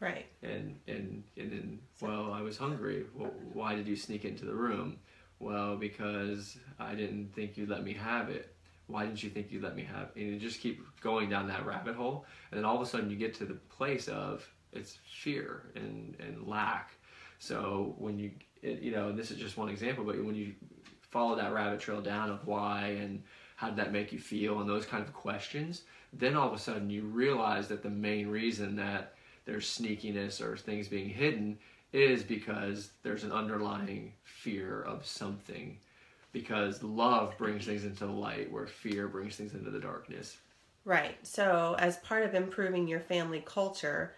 Right. 0.00 0.26
And 0.42 0.78
and 0.88 1.22
and 1.36 1.52
then, 1.52 1.78
well, 2.00 2.32
I 2.32 2.42
was 2.42 2.56
hungry. 2.56 3.04
Well, 3.14 3.32
why 3.52 3.74
did 3.74 3.86
you 3.86 3.96
sneak 3.96 4.24
into 4.24 4.44
the 4.44 4.54
room? 4.54 4.98
Well, 5.40 5.76
because 5.76 6.56
I 6.80 6.94
didn't 6.94 7.32
think 7.34 7.56
you'd 7.56 7.68
let 7.68 7.84
me 7.84 7.94
have 7.94 8.28
it. 8.28 8.54
Why 8.88 9.04
didn't 9.04 9.22
you 9.22 9.30
think 9.30 9.52
you'd 9.52 9.62
let 9.62 9.76
me 9.76 9.84
have? 9.84 10.10
And 10.16 10.26
you 10.26 10.38
just 10.38 10.60
keep 10.60 10.82
going 11.00 11.30
down 11.30 11.46
that 11.48 11.64
rabbit 11.64 11.94
hole, 11.94 12.26
and 12.50 12.58
then 12.58 12.64
all 12.64 12.76
of 12.76 12.82
a 12.82 12.86
sudden 12.86 13.10
you 13.10 13.16
get 13.16 13.34
to 13.34 13.44
the 13.44 13.54
place 13.54 14.08
of 14.08 14.50
it's 14.72 14.98
fear 15.22 15.70
and 15.76 16.16
and 16.18 16.46
lack. 16.46 16.92
So 17.38 17.94
when 17.98 18.18
you 18.18 18.32
it, 18.62 18.80
you 18.82 18.90
know, 18.90 19.08
and 19.08 19.18
this 19.18 19.30
is 19.30 19.38
just 19.38 19.56
one 19.56 19.68
example, 19.68 20.04
but 20.04 20.22
when 20.24 20.34
you 20.34 20.54
follow 21.00 21.36
that 21.36 21.52
rabbit 21.52 21.80
trail 21.80 22.00
down 22.00 22.30
of 22.30 22.46
why 22.46 22.96
and 23.00 23.22
how 23.56 23.68
did 23.68 23.76
that 23.76 23.92
make 23.92 24.12
you 24.12 24.18
feel 24.18 24.60
and 24.60 24.68
those 24.68 24.84
kind 24.84 25.02
of 25.02 25.12
questions, 25.12 25.82
then 26.12 26.36
all 26.36 26.48
of 26.48 26.54
a 26.54 26.58
sudden 26.58 26.90
you 26.90 27.02
realize 27.02 27.68
that 27.68 27.82
the 27.82 27.90
main 27.90 28.28
reason 28.28 28.76
that 28.76 29.14
there's 29.44 29.66
sneakiness 29.66 30.40
or 30.40 30.56
things 30.56 30.88
being 30.88 31.08
hidden 31.08 31.58
is 31.92 32.22
because 32.22 32.90
there's 33.02 33.24
an 33.24 33.32
underlying 33.32 34.12
fear 34.22 34.82
of 34.82 35.06
something. 35.06 35.78
Because 36.32 36.82
love 36.82 37.36
brings 37.38 37.64
things 37.64 37.84
into 37.84 38.06
the 38.06 38.12
light, 38.12 38.52
where 38.52 38.66
fear 38.66 39.08
brings 39.08 39.36
things 39.36 39.54
into 39.54 39.70
the 39.70 39.80
darkness. 39.80 40.36
Right. 40.84 41.16
So, 41.22 41.76
as 41.78 41.98
part 41.98 42.24
of 42.24 42.34
improving 42.34 42.86
your 42.86 43.00
family 43.00 43.42
culture, 43.44 44.14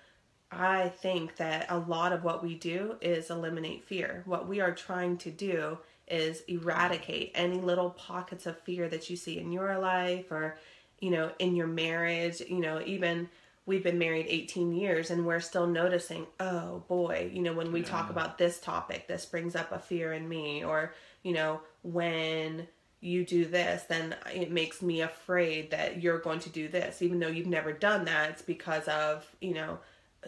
I 0.53 0.89
think 0.89 1.37
that 1.37 1.67
a 1.69 1.79
lot 1.79 2.13
of 2.13 2.25
what 2.25 2.43
we 2.43 2.55
do 2.55 2.97
is 3.01 3.31
eliminate 3.31 3.85
fear. 3.85 4.23
What 4.25 4.49
we 4.49 4.61
are 4.61 4.75
trying 4.75 5.17
to 5.19 5.31
do 5.31 5.79
is 6.09 6.43
eradicate 6.49 7.31
any 7.35 7.59
little 7.59 7.91
pockets 7.91 8.47
of 8.47 8.59
fear 8.61 8.89
that 8.89 9.09
you 9.09 9.17
see 9.17 9.39
in 9.39 9.53
your 9.53 9.79
life 9.79 10.33
or, 10.33 10.59
you 10.99 11.11
know, 11.11 11.31
in 11.39 11.55
your 11.55 11.69
marriage. 11.69 12.41
You 12.41 12.59
know, 12.59 12.83
even 12.85 13.29
we've 13.65 13.85
been 13.85 13.99
married 13.99 14.27
18 14.29 14.73
years 14.73 15.11
and 15.11 15.25
we're 15.25 15.41
still 15.41 15.69
noticing, 15.69 16.27
oh 16.41 16.83
boy, 16.89 17.31
you 17.33 17.43
know, 17.43 17.53
when 17.53 17.71
we 17.71 17.81
yeah. 17.81 17.87
talk 17.87 18.11
about 18.11 18.37
this 18.37 18.59
topic, 18.59 19.07
this 19.07 19.25
brings 19.25 19.55
up 19.55 19.71
a 19.71 19.79
fear 19.79 20.13
in 20.13 20.29
me. 20.29 20.65
Or, 20.65 20.93
you 21.23 21.33
know, 21.33 21.61
when 21.83 22.67
you 23.01 23.25
do 23.25 23.47
this, 23.47 23.85
then 23.85 24.15
it 24.33 24.51
makes 24.51 24.83
me 24.83 25.01
afraid 25.01 25.71
that 25.71 26.03
you're 26.03 26.19
going 26.19 26.41
to 26.41 26.51
do 26.51 26.69
this. 26.69 27.01
Even 27.01 27.19
though 27.19 27.29
you've 27.29 27.47
never 27.47 27.73
done 27.73 28.05
that, 28.05 28.31
it's 28.31 28.43
because 28.43 28.87
of, 28.89 29.27
you 29.41 29.55
know, 29.55 29.79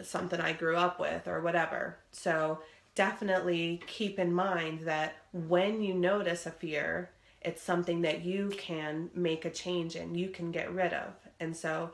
something 0.01 0.41
I 0.41 0.53
grew 0.53 0.75
up 0.75 0.99
with 0.99 1.27
or 1.27 1.41
whatever. 1.41 1.97
So 2.11 2.59
definitely 2.95 3.81
keep 3.85 4.17
in 4.17 4.33
mind 4.33 4.81
that 4.81 5.15
when 5.31 5.83
you 5.83 5.93
notice 5.93 6.45
a 6.45 6.51
fear, 6.51 7.11
it's 7.41 7.61
something 7.61 8.01
that 8.01 8.23
you 8.23 8.49
can 8.57 9.09
make 9.13 9.45
a 9.45 9.51
change 9.51 9.95
in, 9.95 10.15
you 10.15 10.29
can 10.29 10.51
get 10.51 10.73
rid 10.73 10.93
of. 10.93 11.13
And 11.39 11.55
so 11.55 11.91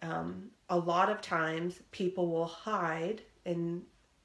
um, 0.00 0.50
a 0.70 0.78
lot 0.78 1.10
of 1.10 1.20
times 1.20 1.80
people 1.90 2.28
will 2.28 2.46
hide 2.46 3.20
and, 3.44 3.82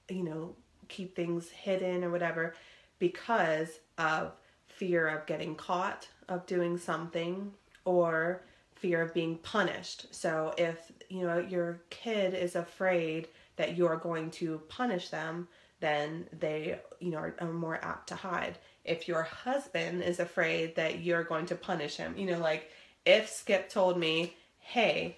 you 0.07 0.23
know, 0.23 0.55
keep 0.87 1.15
things 1.15 1.49
hidden 1.49 2.03
or 2.03 2.09
whatever 2.09 2.53
because 2.99 3.79
of 3.97 4.33
fear 4.67 5.07
of 5.07 5.25
getting 5.25 5.55
caught 5.55 6.07
of 6.29 6.45
doing 6.45 6.77
something 6.77 7.51
or 7.85 8.43
fear 8.75 9.01
of 9.01 9.13
being 9.13 9.37
punished. 9.37 10.13
So 10.13 10.53
if, 10.57 10.91
you 11.09 11.25
know, 11.25 11.39
your 11.39 11.81
kid 11.89 12.33
is 12.33 12.55
afraid 12.55 13.27
that 13.55 13.75
you're 13.75 13.97
going 13.97 14.29
to 14.31 14.59
punish 14.69 15.09
them, 15.09 15.47
then 15.79 16.27
they, 16.37 16.79
you 16.99 17.11
know, 17.11 17.17
are, 17.17 17.35
are, 17.39 17.51
more 17.51 17.83
apt 17.83 18.09
to 18.09 18.15
hide. 18.15 18.57
If 18.83 19.07
your 19.07 19.23
husband 19.23 20.03
is 20.03 20.19
afraid 20.19 20.75
that 20.75 20.99
you're 21.03 21.23
going 21.23 21.45
to 21.47 21.55
punish 21.55 21.97
him, 21.97 22.15
you 22.17 22.25
know, 22.25 22.39
like 22.39 22.71
if 23.05 23.29
Skip 23.29 23.69
told 23.69 23.97
me, 23.97 24.35
"Hey, 24.59 25.17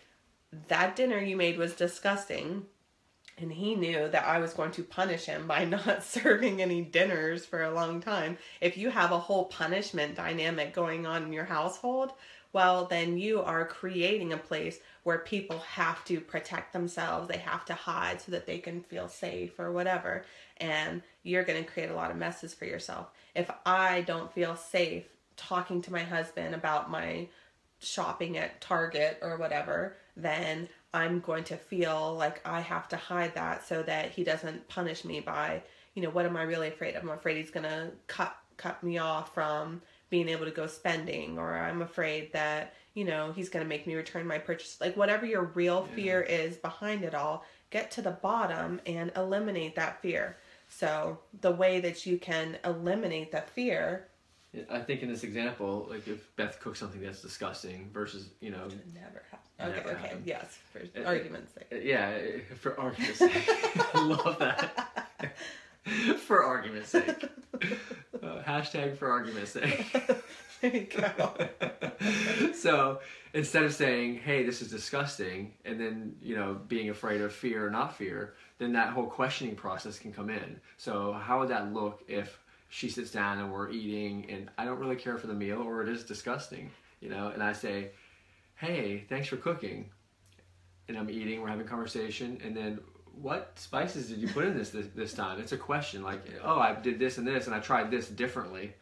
that 0.67 0.95
dinner 0.95 1.19
you 1.19 1.37
made 1.37 1.57
was 1.57 1.75
disgusting," 1.75 2.65
and 3.41 3.51
he 3.51 3.75
knew 3.75 4.09
that 4.09 4.25
I 4.25 4.39
was 4.39 4.53
going 4.53 4.71
to 4.71 4.83
punish 4.83 5.25
him 5.25 5.47
by 5.47 5.65
not 5.65 6.03
serving 6.03 6.61
any 6.61 6.81
dinners 6.81 7.45
for 7.45 7.63
a 7.63 7.73
long 7.73 8.01
time. 8.01 8.37
If 8.61 8.77
you 8.77 8.89
have 8.89 9.11
a 9.11 9.19
whole 9.19 9.45
punishment 9.45 10.15
dynamic 10.15 10.73
going 10.73 11.05
on 11.05 11.23
in 11.23 11.33
your 11.33 11.45
household, 11.45 12.13
well, 12.51 12.85
then 12.85 13.17
you 13.17 13.41
are 13.41 13.65
creating 13.65 14.33
a 14.33 14.37
place 14.37 14.79
where 15.03 15.19
people 15.19 15.59
have 15.59 16.03
to 16.05 16.19
protect 16.19 16.73
themselves. 16.73 17.27
They 17.27 17.37
have 17.37 17.63
to 17.65 17.75
hide 17.75 18.21
so 18.21 18.31
that 18.31 18.47
they 18.47 18.57
can 18.57 18.81
feel 18.81 19.07
safe 19.07 19.59
or 19.59 19.71
whatever. 19.71 20.25
And 20.57 21.03
you're 21.21 21.43
going 21.43 21.63
to 21.63 21.69
create 21.69 21.91
a 21.91 21.95
lot 21.95 22.09
of 22.09 22.17
messes 22.17 22.53
for 22.53 22.65
yourself. 22.65 23.11
If 23.35 23.51
I 23.65 24.01
don't 24.01 24.33
feel 24.33 24.55
safe 24.55 25.05
talking 25.37 25.81
to 25.83 25.91
my 25.91 26.03
husband 26.03 26.55
about 26.55 26.89
my 26.89 27.27
shopping 27.79 28.37
at 28.37 28.61
Target 28.61 29.19
or 29.21 29.37
whatever, 29.37 29.95
then 30.17 30.67
I'm 30.93 31.19
going 31.19 31.43
to 31.45 31.57
feel 31.57 32.15
like 32.17 32.41
I 32.45 32.61
have 32.61 32.87
to 32.89 32.97
hide 32.97 33.35
that 33.35 33.67
so 33.67 33.83
that 33.83 34.11
he 34.11 34.23
doesn't 34.23 34.67
punish 34.67 35.05
me 35.05 35.19
by, 35.19 35.61
you 35.93 36.01
know, 36.01 36.09
what 36.09 36.25
am 36.25 36.35
I 36.35 36.43
really 36.43 36.67
afraid 36.67 36.95
of? 36.95 37.03
I'm 37.03 37.09
afraid 37.09 37.37
he's 37.37 37.51
going 37.51 37.65
to 37.65 37.91
cut 38.07 38.35
cut 38.57 38.83
me 38.83 38.97
off 38.97 39.33
from 39.33 39.81
being 40.09 40.27
able 40.27 40.43
to 40.43 40.51
go 40.51 40.67
spending 40.67 41.37
or 41.39 41.57
I'm 41.57 41.81
afraid 41.81 42.33
that, 42.33 42.73
you 42.93 43.05
know, 43.05 43.31
he's 43.31 43.47
going 43.47 43.63
to 43.63 43.69
make 43.69 43.87
me 43.87 43.95
return 43.95 44.27
my 44.27 44.37
purchase. 44.37 44.81
Like 44.81 44.97
whatever 44.97 45.25
your 45.25 45.43
real 45.43 45.87
yeah. 45.89 45.95
fear 45.95 46.21
is 46.21 46.57
behind 46.57 47.03
it 47.03 47.15
all, 47.15 47.45
get 47.69 47.89
to 47.91 48.01
the 48.01 48.11
bottom 48.11 48.81
and 48.85 49.11
eliminate 49.15 49.75
that 49.75 50.01
fear. 50.01 50.37
So, 50.67 51.19
the 51.41 51.51
way 51.51 51.79
that 51.79 52.05
you 52.05 52.19
can 52.19 52.57
eliminate 52.63 53.31
that 53.31 53.49
fear 53.49 54.08
I 54.69 54.79
think 54.79 55.03
in 55.03 55.09
this 55.09 55.23
example, 55.23 55.87
like 55.89 56.07
if 56.07 56.35
Beth 56.35 56.59
cooks 56.59 56.79
something 56.79 57.01
that's 57.01 57.21
disgusting 57.21 57.89
versus, 57.93 58.29
you 58.41 58.49
know, 58.49 58.67
never 58.95 59.23
happen. 59.29 59.79
Okay, 59.79 59.89
okay, 59.91 60.07
happen. 60.07 60.23
yes, 60.25 60.57
for 60.71 61.05
argument's 61.05 61.53
sake. 61.53 61.67
Yeah, 61.83 62.17
for 62.59 62.79
argument's 62.79 63.19
sake. 63.19 63.49
I 63.93 64.01
love 64.01 64.39
that. 64.39 64.95
for 66.19 66.43
argument's 66.43 66.89
sake. 66.97 67.25
Uh, 68.23 68.41
hashtag 68.41 68.97
for 68.97 69.11
argument's 69.11 69.51
sake. 69.51 69.85
there 70.61 70.75
you 70.75 70.87
go. 70.87 71.33
so 72.53 72.99
instead 73.33 73.63
of 73.63 73.73
saying, 73.73 74.15
hey, 74.17 74.43
this 74.43 74.63
is 74.63 74.71
disgusting, 74.71 75.53
and 75.63 75.79
then, 75.79 76.15
you 76.21 76.35
know, 76.35 76.59
being 76.67 76.89
afraid 76.89 77.21
of 77.21 77.31
fear 77.33 77.67
or 77.67 77.69
not 77.69 77.95
fear, 77.95 78.33
then 78.57 78.73
that 78.73 78.89
whole 78.89 79.05
questioning 79.05 79.55
process 79.55 79.99
can 79.99 80.11
come 80.11 80.29
in. 80.29 80.59
So 80.77 81.13
how 81.13 81.39
would 81.39 81.49
that 81.49 81.71
look 81.71 82.01
if 82.07 82.39
she 82.69 82.89
sits 82.89 83.11
down 83.11 83.39
and 83.39 83.51
we're 83.51 83.69
eating 83.71 84.27
and 84.29 84.49
I 84.57 84.65
don't 84.65 84.79
really 84.79 84.95
care 84.95 85.17
for 85.17 85.27
the 85.27 85.33
meal 85.33 85.61
or 85.61 85.81
it 85.81 85.89
is 85.89 86.03
disgusting, 86.03 86.71
you 87.01 87.09
know, 87.09 87.29
and 87.29 87.43
I 87.43 87.53
say, 87.53 87.89
hey, 88.55 89.05
thanks 89.09 89.27
for 89.27 89.37
cooking. 89.37 89.89
And 90.87 90.97
I'm 90.97 91.09
eating, 91.09 91.41
we're 91.41 91.49
having 91.49 91.67
conversation, 91.67 92.39
and 92.43 92.57
then 92.57 92.79
what 93.21 93.51
spices 93.55 94.09
did 94.09 94.17
you 94.17 94.27
put 94.27 94.45
in 94.45 94.57
this, 94.57 94.71
this 94.71 94.87
this 94.95 95.13
time? 95.13 95.39
It's 95.39 95.51
a 95.51 95.57
question 95.57 96.01
like, 96.01 96.21
oh, 96.43 96.59
I 96.59 96.73
did 96.73 96.97
this 96.97 97.19
and 97.19 97.27
this, 97.27 97.45
and 97.45 97.55
I 97.55 97.59
tried 97.59 97.91
this 97.91 98.07
differently. 98.07 98.73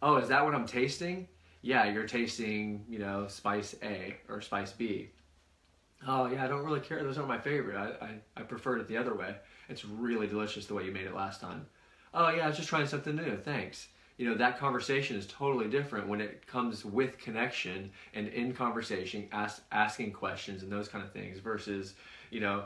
Oh, 0.00 0.16
is 0.16 0.28
that 0.28 0.44
what 0.44 0.54
I'm 0.54 0.66
tasting? 0.66 1.28
Yeah, 1.60 1.84
you're 1.84 2.06
tasting, 2.06 2.84
you 2.88 2.98
know, 2.98 3.26
spice 3.28 3.74
A 3.82 4.16
or 4.28 4.40
spice 4.40 4.72
B. 4.72 5.10
Oh 6.06 6.26
yeah, 6.26 6.44
I 6.44 6.48
don't 6.48 6.64
really 6.64 6.80
care. 6.80 7.02
Those 7.02 7.18
aren't 7.18 7.28
my 7.28 7.38
favorite. 7.38 7.76
I, 7.76 8.04
I, 8.04 8.40
I 8.40 8.42
preferred 8.42 8.80
it 8.80 8.88
the 8.88 8.96
other 8.96 9.14
way. 9.14 9.36
It's 9.68 9.84
really 9.84 10.26
delicious 10.26 10.66
the 10.66 10.74
way 10.74 10.84
you 10.84 10.92
made 10.92 11.06
it 11.06 11.14
last 11.14 11.40
time. 11.40 11.66
Oh 12.14 12.30
yeah, 12.30 12.44
I 12.44 12.48
was 12.48 12.56
just 12.56 12.68
trying 12.68 12.86
something 12.86 13.16
new. 13.16 13.36
Thanks. 13.36 13.88
You 14.18 14.28
know, 14.28 14.34
that 14.36 14.58
conversation 14.58 15.16
is 15.16 15.26
totally 15.26 15.68
different 15.68 16.06
when 16.06 16.20
it 16.20 16.46
comes 16.46 16.84
with 16.84 17.18
connection 17.18 17.90
and 18.14 18.28
in 18.28 18.52
conversation, 18.52 19.26
ask, 19.32 19.62
asking 19.72 20.12
questions 20.12 20.62
and 20.62 20.70
those 20.70 20.88
kind 20.88 21.02
of 21.02 21.10
things 21.12 21.38
versus, 21.38 21.94
you 22.30 22.40
know, 22.40 22.64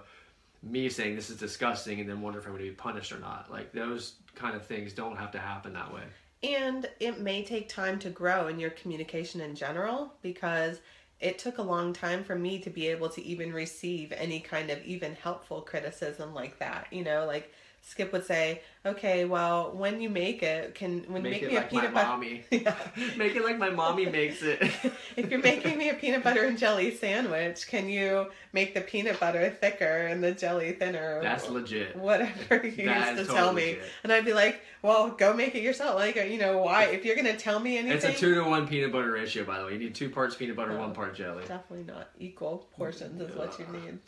me 0.62 0.88
saying 0.88 1.14
this 1.14 1.30
is 1.30 1.38
disgusting 1.38 2.00
and 2.00 2.08
then 2.08 2.20
wonder 2.20 2.38
if 2.38 2.46
I'm 2.46 2.52
going 2.52 2.64
to 2.64 2.70
be 2.70 2.74
punished 2.74 3.12
or 3.12 3.18
not. 3.18 3.50
Like 3.50 3.72
those 3.72 4.14
kind 4.34 4.56
of 4.56 4.66
things 4.66 4.92
don't 4.92 5.16
have 5.16 5.30
to 5.32 5.38
happen 5.38 5.72
that 5.74 5.92
way. 5.94 6.02
And 6.42 6.88
it 7.00 7.20
may 7.20 7.44
take 7.44 7.68
time 7.68 7.98
to 8.00 8.10
grow 8.10 8.48
in 8.48 8.58
your 8.58 8.70
communication 8.70 9.40
in 9.40 9.54
general 9.54 10.12
because 10.22 10.80
it 11.20 11.38
took 11.38 11.58
a 11.58 11.62
long 11.62 11.92
time 11.92 12.22
for 12.22 12.36
me 12.36 12.58
to 12.58 12.70
be 12.70 12.88
able 12.88 13.08
to 13.10 13.24
even 13.24 13.52
receive 13.52 14.12
any 14.12 14.40
kind 14.40 14.70
of 14.70 14.84
even 14.84 15.14
helpful 15.14 15.62
criticism 15.62 16.34
like 16.34 16.58
that. 16.58 16.88
You 16.90 17.04
know, 17.04 17.24
like 17.26 17.52
Skip 17.88 18.12
would 18.12 18.26
say, 18.26 18.62
"Okay, 18.84 19.26
well, 19.26 19.70
when 19.72 20.00
you 20.00 20.10
make 20.10 20.42
it, 20.42 20.74
can 20.74 21.04
when 21.06 21.22
Make 21.22 21.42
make, 21.42 21.50
me 21.50 21.56
like 21.56 21.66
a 21.66 21.68
peanut 21.68 21.94
butter. 21.94 22.26
Yeah. 22.50 22.74
Make 23.16 23.36
it 23.36 23.44
like 23.44 23.58
my 23.58 23.70
mommy 23.70 24.06
makes 24.06 24.42
it. 24.42 24.60
if 25.16 25.30
you're 25.30 25.40
making 25.40 25.78
me 25.78 25.90
a 25.90 25.94
peanut 25.94 26.24
butter 26.24 26.44
and 26.46 26.58
jelly 26.58 26.92
sandwich, 26.96 27.68
can 27.68 27.88
you 27.88 28.28
make 28.52 28.74
the 28.74 28.80
peanut 28.80 29.20
butter 29.20 29.48
thicker 29.50 29.84
and 30.08 30.22
the 30.22 30.32
jelly 30.32 30.72
thinner?" 30.72 31.18
or 31.18 31.22
That's 31.22 31.48
legit. 31.48 31.94
Whatever 31.94 32.66
you 32.66 32.86
That 32.86 33.16
used 33.16 33.28
to 33.28 33.32
tell 33.34 33.52
me, 33.52 33.66
legit. 33.66 33.82
and 34.02 34.12
I'd 34.12 34.24
be 34.24 34.32
like, 34.32 34.62
"Well, 34.82 35.10
go 35.12 35.32
make 35.32 35.54
it 35.54 35.62
yourself." 35.62 35.94
Like, 35.94 36.16
you 36.16 36.38
know, 36.38 36.58
why? 36.58 36.86
If 36.86 37.04
you're 37.04 37.14
gonna 37.16 37.36
tell 37.36 37.60
me 37.60 37.78
anything, 37.78 37.96
It's 37.98 38.04
a 38.04 38.12
two 38.20 38.34
to 38.34 38.42
one 38.42 38.66
peanut 38.66 38.90
butter 38.90 39.12
ratio, 39.12 39.44
by 39.44 39.60
the 39.60 39.66
way. 39.66 39.74
You 39.74 39.78
need 39.78 39.94
two 39.94 40.10
parts 40.10 40.34
peanut 40.34 40.56
butter, 40.56 40.72
Oh. 40.72 40.80
one 40.80 40.92
part 40.92 41.14
jelly. 41.14 41.44
definitely 41.46 41.84
not 41.84 42.10
equal 42.18 42.66
portions 42.76 43.20
is 43.20 43.34
what 43.36 43.56
you 43.60 43.66
need. 43.68 44.00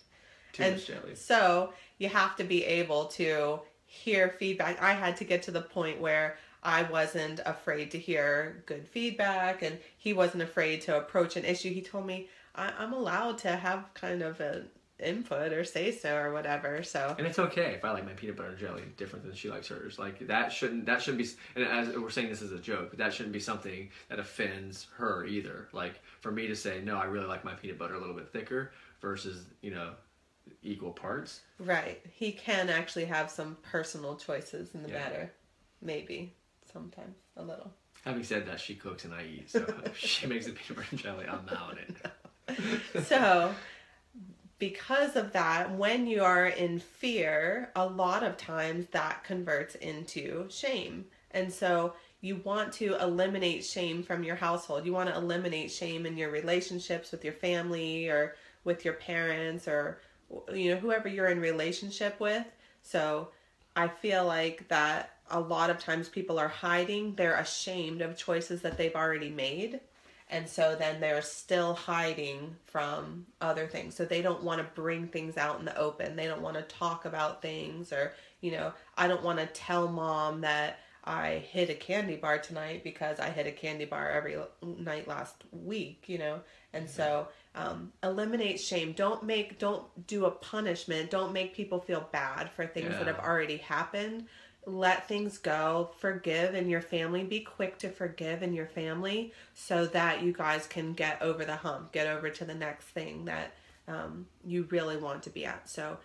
Too 0.53 0.63
and- 0.63 0.77
much 0.77 0.87
jelly. 0.87 1.15
So 1.15 1.73
you 1.99 2.09
have 2.09 2.37
to 2.37 2.45
be 2.45 2.65
able 2.65 3.07
to 3.07 3.61
hear 3.85 4.29
feedback. 4.39 4.81
I 4.83 4.93
had 4.93 5.17
to 5.19 5.25
get 5.25 5.43
to 5.45 5.51
the 5.51 5.63
point 5.63 6.01
where 6.01 6.37
I 6.63 6.83
wasn't 6.83 7.41
afraid 7.47 7.91
to 7.93 7.99
hear 7.99 8.63
good 8.67 8.87
feedback, 8.89 9.63
and 9.63 9.79
he 9.97 10.13
wasn't 10.13 10.43
afraid 10.43 10.83
to 10.83 10.97
approach 10.99 11.37
an 11.37 11.45
issue. 11.45 11.73
He 11.73 11.83
told 11.83 12.07
me 12.07 12.29
I- 12.55 12.75
I'm 12.79 12.93
allowed 12.93 13.39
to 13.39 13.57
have 13.57 13.85
kind 13.95 14.21
of 14.21 14.41
an 14.41 14.69
input 14.99 15.53
or 15.53 15.63
say 15.65 15.93
so 15.93 16.17
or 16.17 16.33
whatever. 16.33 16.83
So 16.83 17.15
And 17.17 17.27
it's 17.27 17.39
okay 17.39 17.75
if 17.75 17.85
I 17.85 17.93
like 17.93 18.05
my 18.05 18.13
peanut 18.15 18.37
butter 18.37 18.49
and 18.51 18.59
jelly 18.59 18.83
different 18.97 19.25
than 19.25 19.35
she 19.35 19.49
likes 19.49 19.69
hers. 19.69 19.99
Like 19.99 20.27
that 20.27 20.53
shouldn't 20.53 20.87
that 20.87 21.01
shouldn't 21.01 21.23
be. 21.23 21.31
And 21.55 21.65
as 21.65 21.97
we're 21.97 22.11
saying 22.11 22.29
this 22.31 22.43
as 22.43 22.53
a 22.53 22.59
joke, 22.59 22.91
but 22.91 22.99
that 22.99 23.13
shouldn't 23.15 23.33
be 23.33 23.41
something 23.41 23.91
that 24.09 24.19
offends 24.19 24.89
her 24.97 25.25
either. 25.25 25.69
Like 25.73 26.01
for 26.21 26.33
me 26.33 26.49
to 26.49 26.57
say 26.57 26.81
no, 26.83 26.97
I 26.97 27.05
really 27.05 27.27
like 27.27 27.45
my 27.45 27.55
peanut 27.55 27.79
butter 27.79 27.95
a 27.95 28.01
little 28.01 28.17
bit 28.17 28.29
thicker 28.29 28.73
versus 29.01 29.45
you 29.61 29.71
know 29.71 29.93
equal 30.63 30.93
parts. 30.93 31.41
right, 31.59 32.01
he 32.13 32.33
can 32.33 32.69
actually 32.69 33.05
have 33.07 33.31
some 33.31 33.57
personal 33.63 34.17
choices 34.17 34.75
in 34.75 34.83
the 34.83 34.89
Yeah. 34.89 34.99
matter. 34.99 35.33
Maybe 35.81 36.35
sometimes 36.73 37.17
a 37.37 37.43
little. 37.43 37.73
Having 38.05 38.25
said 38.25 38.47
that, 38.47 38.61
she 38.61 38.75
cooks 38.75 39.05
and 39.05 39.13
I 39.15 39.25
eat, 39.25 39.51
so 39.51 39.65
she 39.97 40.27
makes 40.27 40.47
the 40.47 40.53
peanut 40.53 40.77
butter 40.77 40.89
and 40.91 41.01
jelly, 41.01 41.27
I'm 41.27 41.49
out 41.49 41.79
it. 41.79 43.05
so 43.05 43.55
because 44.59 45.17
of 45.17 45.33
that 45.33 45.71
when 45.77 46.07
you 46.07 46.23
are 46.23 46.47
in 46.47 46.79
fear 46.79 47.71
a 47.77 47.87
lot 47.87 48.23
of 48.23 48.37
times 48.37 48.87
that 48.93 49.23
converts 49.25 49.75
into 49.77 50.47
shame 50.51 51.05
and 51.31 51.53
so 51.53 51.93
you 52.21 52.37
want 52.43 52.73
to 52.73 52.97
eliminate 53.01 53.65
shame 53.65 54.03
from 54.03 54.25
your 54.25 54.35
household 54.35 54.85
you 54.85 54.93
want 54.93 55.09
to 55.09 55.15
eliminate 55.17 55.71
shame 55.71 56.07
in 56.07 56.17
your 56.17 56.31
relationships 56.31 57.13
with 57.13 57.23
your 57.23 57.35
family 57.35 58.09
or 58.09 58.35
with 58.65 58.85
your 58.85 58.95
parents 58.95 59.69
or 59.69 60.01
you 60.53 60.71
know 60.71 60.81
whoever 60.81 61.09
you're 61.09 61.29
in 61.29 61.41
relationship 61.41 62.19
with 62.21 62.47
so 62.83 63.29
i 63.77 63.89
feel 63.89 64.25
like 64.25 64.67
that 64.69 65.15
a 65.31 65.41
lot 65.41 65.71
of 65.71 65.79
times 65.79 66.09
people 66.09 66.39
are 66.39 66.49
hiding 66.49 67.15
they're 67.15 67.37
ashamed 67.37 68.01
of 68.01 68.17
choices 68.17 68.63
that 68.63 68.77
they've 68.77 68.95
already 68.95 69.31
made 69.31 69.81
and 70.31 70.49
so 70.49 70.77
then 70.79 71.01
they're 71.01 71.23
still 71.23 71.75
hiding 71.75 72.57
from 72.67 73.27
other 73.41 73.67
things. 73.67 73.95
So 73.95 74.05
they 74.05 74.21
don't 74.21 74.43
want 74.43 74.61
to 74.61 74.81
bring 74.81 75.09
things 75.09 75.39
out 75.39 75.59
in 75.59 75.65
the 75.65 75.77
open. 75.77 76.17
They 76.17 76.27
don't 76.27 76.43
want 76.43 76.57
to 76.57 76.63
talk 76.63 77.07
about 77.07 77.41
things 77.41 77.93
or, 77.93 78.13
you 78.43 78.53
know, 78.53 78.73
I 78.97 79.09
don't 79.09 79.23
want 79.23 79.39
to 79.39 79.47
tell 79.47 79.89
mom 79.89 80.43
that 80.43 80.81
I 81.05 81.43
hit 81.51 81.71
a 81.71 81.75
candy 81.75 82.17
bar 82.17 82.39
tonight 82.39 82.85
because 82.85 83.19
I 83.21 83.31
hit 83.31 83.47
a 83.47 83.53
candy 83.53 83.87
bar 83.87 84.11
every 84.11 84.37
night 84.63 85.09
last 85.09 85.37
week, 85.51 86.05
you 86.07 86.19
know. 86.19 86.41
And 86.75 86.89
so 86.91 87.29
um, 87.59 87.93
eliminate 88.03 88.61
shame. 88.61 88.93
Don't 88.93 89.25
make, 89.25 89.59
don't 89.59 89.85
do 90.07 90.25
a 90.27 90.31
punishment. 90.31 91.11
Don't 91.11 91.33
make 91.33 91.55
people 91.55 91.81
feel 91.81 92.09
bad 92.13 92.51
for 92.51 92.67
things 92.67 92.91
that 92.91 93.07
have 93.07 93.19
already 93.19 93.59
happened 93.59 94.27
let 94.69 95.09
things 95.09 95.39
go, 95.39 95.91
forgive 95.99 96.55
in 96.55 96.69
your 96.69 96.81
family, 96.81 97.25
be 97.25 97.41
quick 97.41 97.79
to 97.79 97.89
forgive 97.89 98.43
in 98.43 98.53
your 98.53 98.67
family 98.67 99.33
so 99.55 99.87
that 99.87 100.23
you 100.23 100.33
guys 100.33 100.67
can 100.67 100.93
get 100.93 101.21
over 101.23 101.45
the 101.45 101.57
hump, 101.57 101.93
get 101.93 102.07
over 102.07 102.29
to 102.29 102.45
the 102.45 102.55
next 102.55 102.85
thing 102.85 103.25
that 103.25 103.55
um, 103.87 104.27
you 104.45 104.67
really 104.71 104.97
want 104.97 105.23
to 105.23 105.31
be 105.31 105.47
at. 105.47 105.69
So, 105.69 105.97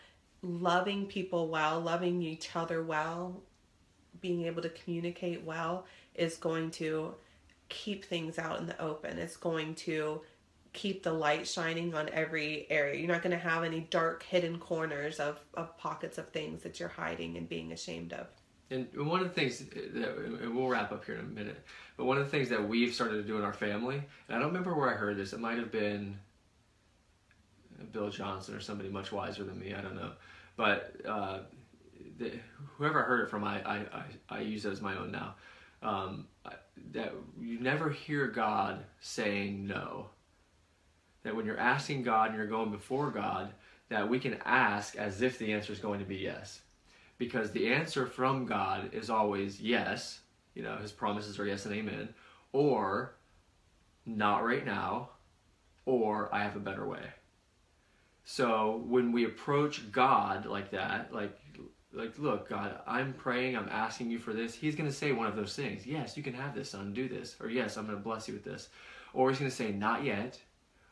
loving 0.42 1.06
people 1.06 1.50
well, 1.50 1.80
loving 1.80 2.22
each 2.22 2.56
other 2.56 2.82
well, 2.82 3.42
being 4.22 4.46
able 4.46 4.62
to 4.62 4.70
communicate 4.70 5.44
well 5.44 5.86
is 6.16 6.38
going 6.38 6.72
to 6.72 7.16
keep 7.68 8.06
things 8.06 8.40
out 8.40 8.60
in 8.60 8.68
the 8.68 8.82
open. 8.82 9.18
It's 9.18 9.38
going 9.38 9.76
to 9.76 10.22
keep 10.74 11.04
the 11.04 11.14
light 11.14 11.48
shining 11.48 11.94
on 11.94 12.10
every 12.10 12.68
area. 12.70 13.00
You're 13.00 13.12
not 13.12 13.22
going 13.22 13.32
to 13.32 13.38
have 13.38 13.64
any 13.64 13.82
dark 13.82 14.24
hidden 14.24 14.58
corners 14.58 15.20
of, 15.20 15.40
of 15.54 15.78
pockets 15.78 16.18
of 16.18 16.30
things 16.30 16.64
that 16.64 16.80
you're 16.80 16.90
hiding 16.90 17.38
and 17.38 17.48
being 17.48 17.72
ashamed 17.72 18.12
of. 18.12 18.28
And 18.72 18.88
one 18.96 19.22
of 19.22 19.28
the 19.28 19.34
things 19.34 19.60
that 19.60 20.52
we'll 20.54 20.68
wrap 20.68 20.92
up 20.92 21.06
here 21.06 21.16
in 21.16 21.22
a 21.22 21.24
minute, 21.24 21.64
but 21.96 22.06
one 22.06 22.18
of 22.18 22.24
the 22.26 22.30
things 22.32 22.50
that 22.50 22.68
we've 22.68 22.94
started 22.94 23.18
to 23.18 23.24
do 23.24 23.38
in 23.38 23.44
our 23.44 23.54
family, 23.54 23.98
and 24.28 24.36
I 24.36 24.40
don't 24.40 24.48
remember 24.48 24.76
where 24.76 24.90
I 24.90 24.96
heard 24.96 25.16
this. 25.16 25.32
It 25.32 25.40
might 25.40 25.60
have 25.60 25.72
been 25.72 26.18
Bill 27.92 28.10
Johnson 28.10 28.56
or 28.56 28.60
somebody 28.60 28.90
much 28.90 29.12
wiser 29.12 29.44
than 29.44 29.60
me. 29.60 29.76
I 29.76 29.82
don't 29.82 29.96
know, 29.96 30.14
but 30.58 30.96
uh, 31.08 31.40
the, 32.18 32.32
whoever 32.78 33.04
I 33.04 33.06
heard 33.06 33.20
it 33.22 33.30
from, 33.30 33.44
I, 33.44 33.62
I, 33.62 33.76
I, 33.76 34.04
I 34.30 34.42
use 34.42 34.66
it 34.66 34.72
as 34.72 34.82
my 34.82 34.98
own 34.98 35.12
now. 35.12 35.36
Um, 35.84 36.26
that 36.92 37.14
you 37.40 37.60
never 37.60 37.90
hear 37.90 38.28
God 38.28 38.84
saying 39.02 39.68
no. 39.68 40.08
That 41.24 41.36
when 41.36 41.46
you're 41.46 41.60
asking 41.60 42.04
God 42.04 42.30
and 42.30 42.38
you're 42.38 42.48
going 42.48 42.72
before 42.72 43.10
God, 43.12 43.54
that 43.90 44.10
we 44.10 44.20
can 44.20 44.38
ask 44.46 44.96
as 44.96 45.22
if 45.22 45.38
the 45.38 45.54
answer 45.54 45.74
is 45.74 45.80
going 45.80 46.00
to 46.00 46.06
be 46.06 46.18
yes 46.18 46.62
because 47.18 47.52
the 47.52 47.72
answer 47.72 48.06
from 48.06 48.46
God 48.46 48.90
is 48.94 49.10
always 49.10 49.62
yes, 49.62 50.20
you 50.56 50.64
know, 50.64 50.78
his 50.78 50.92
promises 50.92 51.40
are 51.40 51.46
yes 51.46 51.66
and 51.66 51.74
amen, 51.74 52.10
or 52.52 53.16
not 54.06 54.44
right 54.44 54.66
now, 54.66 55.10
or 55.86 56.34
I 56.34 56.44
have 56.44 56.56
a 56.56 56.60
better 56.60 56.86
way. 56.86 57.06
So 58.26 58.84
when 58.88 59.12
we 59.12 59.26
approach 59.26 59.92
God 59.92 60.46
like 60.46 60.72
that, 60.72 61.14
like 61.14 61.38
like 61.94 62.18
look, 62.18 62.50
God, 62.50 62.80
I'm 62.88 63.14
praying, 63.14 63.56
I'm 63.56 63.70
asking 63.70 64.10
you 64.10 64.18
for 64.18 64.34
this, 64.34 64.56
he's 64.56 64.76
going 64.76 64.90
to 64.90 64.96
say 64.96 65.12
one 65.12 65.28
of 65.28 65.36
those 65.36 65.56
things. 65.56 65.86
Yes, 65.86 66.18
you 66.18 66.24
can 66.24 66.34
have 66.34 66.56
this, 66.56 66.72
son, 66.72 66.92
do 66.92 67.08
this. 67.08 67.36
Or 67.40 67.50
yes, 67.50 67.78
I'm 67.78 67.86
going 67.86 67.98
to 67.98 68.04
bless 68.04 68.28
you 68.28 68.34
with 68.34 68.44
this. 68.44 68.70
Or 69.14 69.30
he's 69.30 69.38
going 69.38 69.52
to 69.52 69.56
say 69.56 69.72
not 69.72 70.04
yet, 70.04 70.40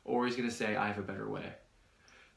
or 0.03 0.25
he's 0.25 0.35
going 0.35 0.49
to 0.49 0.55
say 0.55 0.75
I 0.75 0.87
have 0.87 0.97
a 0.97 1.03
better 1.03 1.29
way. 1.29 1.53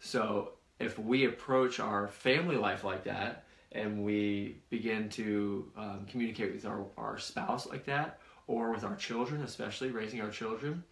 So 0.01 0.53
if 0.79 0.99
we 0.99 1.27
approach 1.27 1.81
our 1.81 2.09
family 2.09 2.57
life 2.57 2.85
like 2.85 3.05
that, 3.05 3.45
and 3.73 4.05
we 4.05 4.59
begin 4.71 5.09
to 5.09 5.71
um, 5.77 6.07
communicate 6.09 6.55
with 6.55 6.65
our, 6.65 6.87
our 6.97 7.19
spouse 7.19 7.67
like 7.67 7.85
that, 7.87 8.21
or 8.47 8.71
with 8.71 8.85
our 8.85 8.95
children, 8.97 9.43
especially 9.43 9.91
raising 9.91 10.21
our 10.21 10.31
children, 10.31 10.85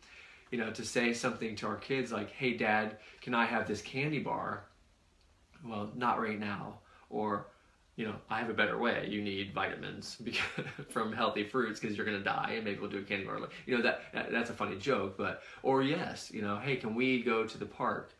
you 0.51 0.59
know, 0.59 0.71
to 0.71 0.85
say 0.85 1.13
something 1.13 1.55
to 1.57 1.67
our 1.67 1.77
kids 1.77 2.11
like, 2.11 2.31
hey, 2.31 2.55
dad, 2.55 2.97
can 3.21 3.35
I 3.35 3.45
have 3.45 3.69
this 3.69 3.83
candy 3.83 4.19
bar? 4.19 4.65
Well, 5.65 5.91
not 5.95 6.21
right 6.21 6.39
now. 6.39 6.81
Or, 7.09 7.47
you 7.97 8.07
know, 8.07 8.15
I 8.31 8.39
have 8.39 8.49
a 8.49 8.55
better 8.55 8.79
way. 8.79 9.07
You 9.09 9.23
need 9.23 9.53
vitamins 9.53 10.17
because, 10.25 10.65
from 10.89 11.13
healthy 11.13 11.45
fruits 11.45 11.81
because 11.81 11.97
you're 11.97 12.07
going 12.07 12.19
to 12.19 12.25
die, 12.25 12.53
and 12.57 12.65
maybe 12.65 12.81
we'll 12.81 12.91
do 12.91 12.99
a 12.99 13.03
candy 13.03 13.25
bar. 13.25 13.39
You 13.67 13.77
know, 13.77 13.83
that, 13.83 14.13
that 14.13 14.33
that's 14.33 14.51
a 14.51 14.55
funny 14.55 14.77
joke, 14.77 15.17
but, 15.17 15.43
or 15.63 15.83
yes, 15.83 16.31
you 16.33 16.43
know, 16.43 16.59
hey, 16.59 16.77
can 16.77 16.95
we 16.95 17.23
go 17.23 17.47
to 17.47 17.59
the 17.59 17.67
park? 17.67 18.13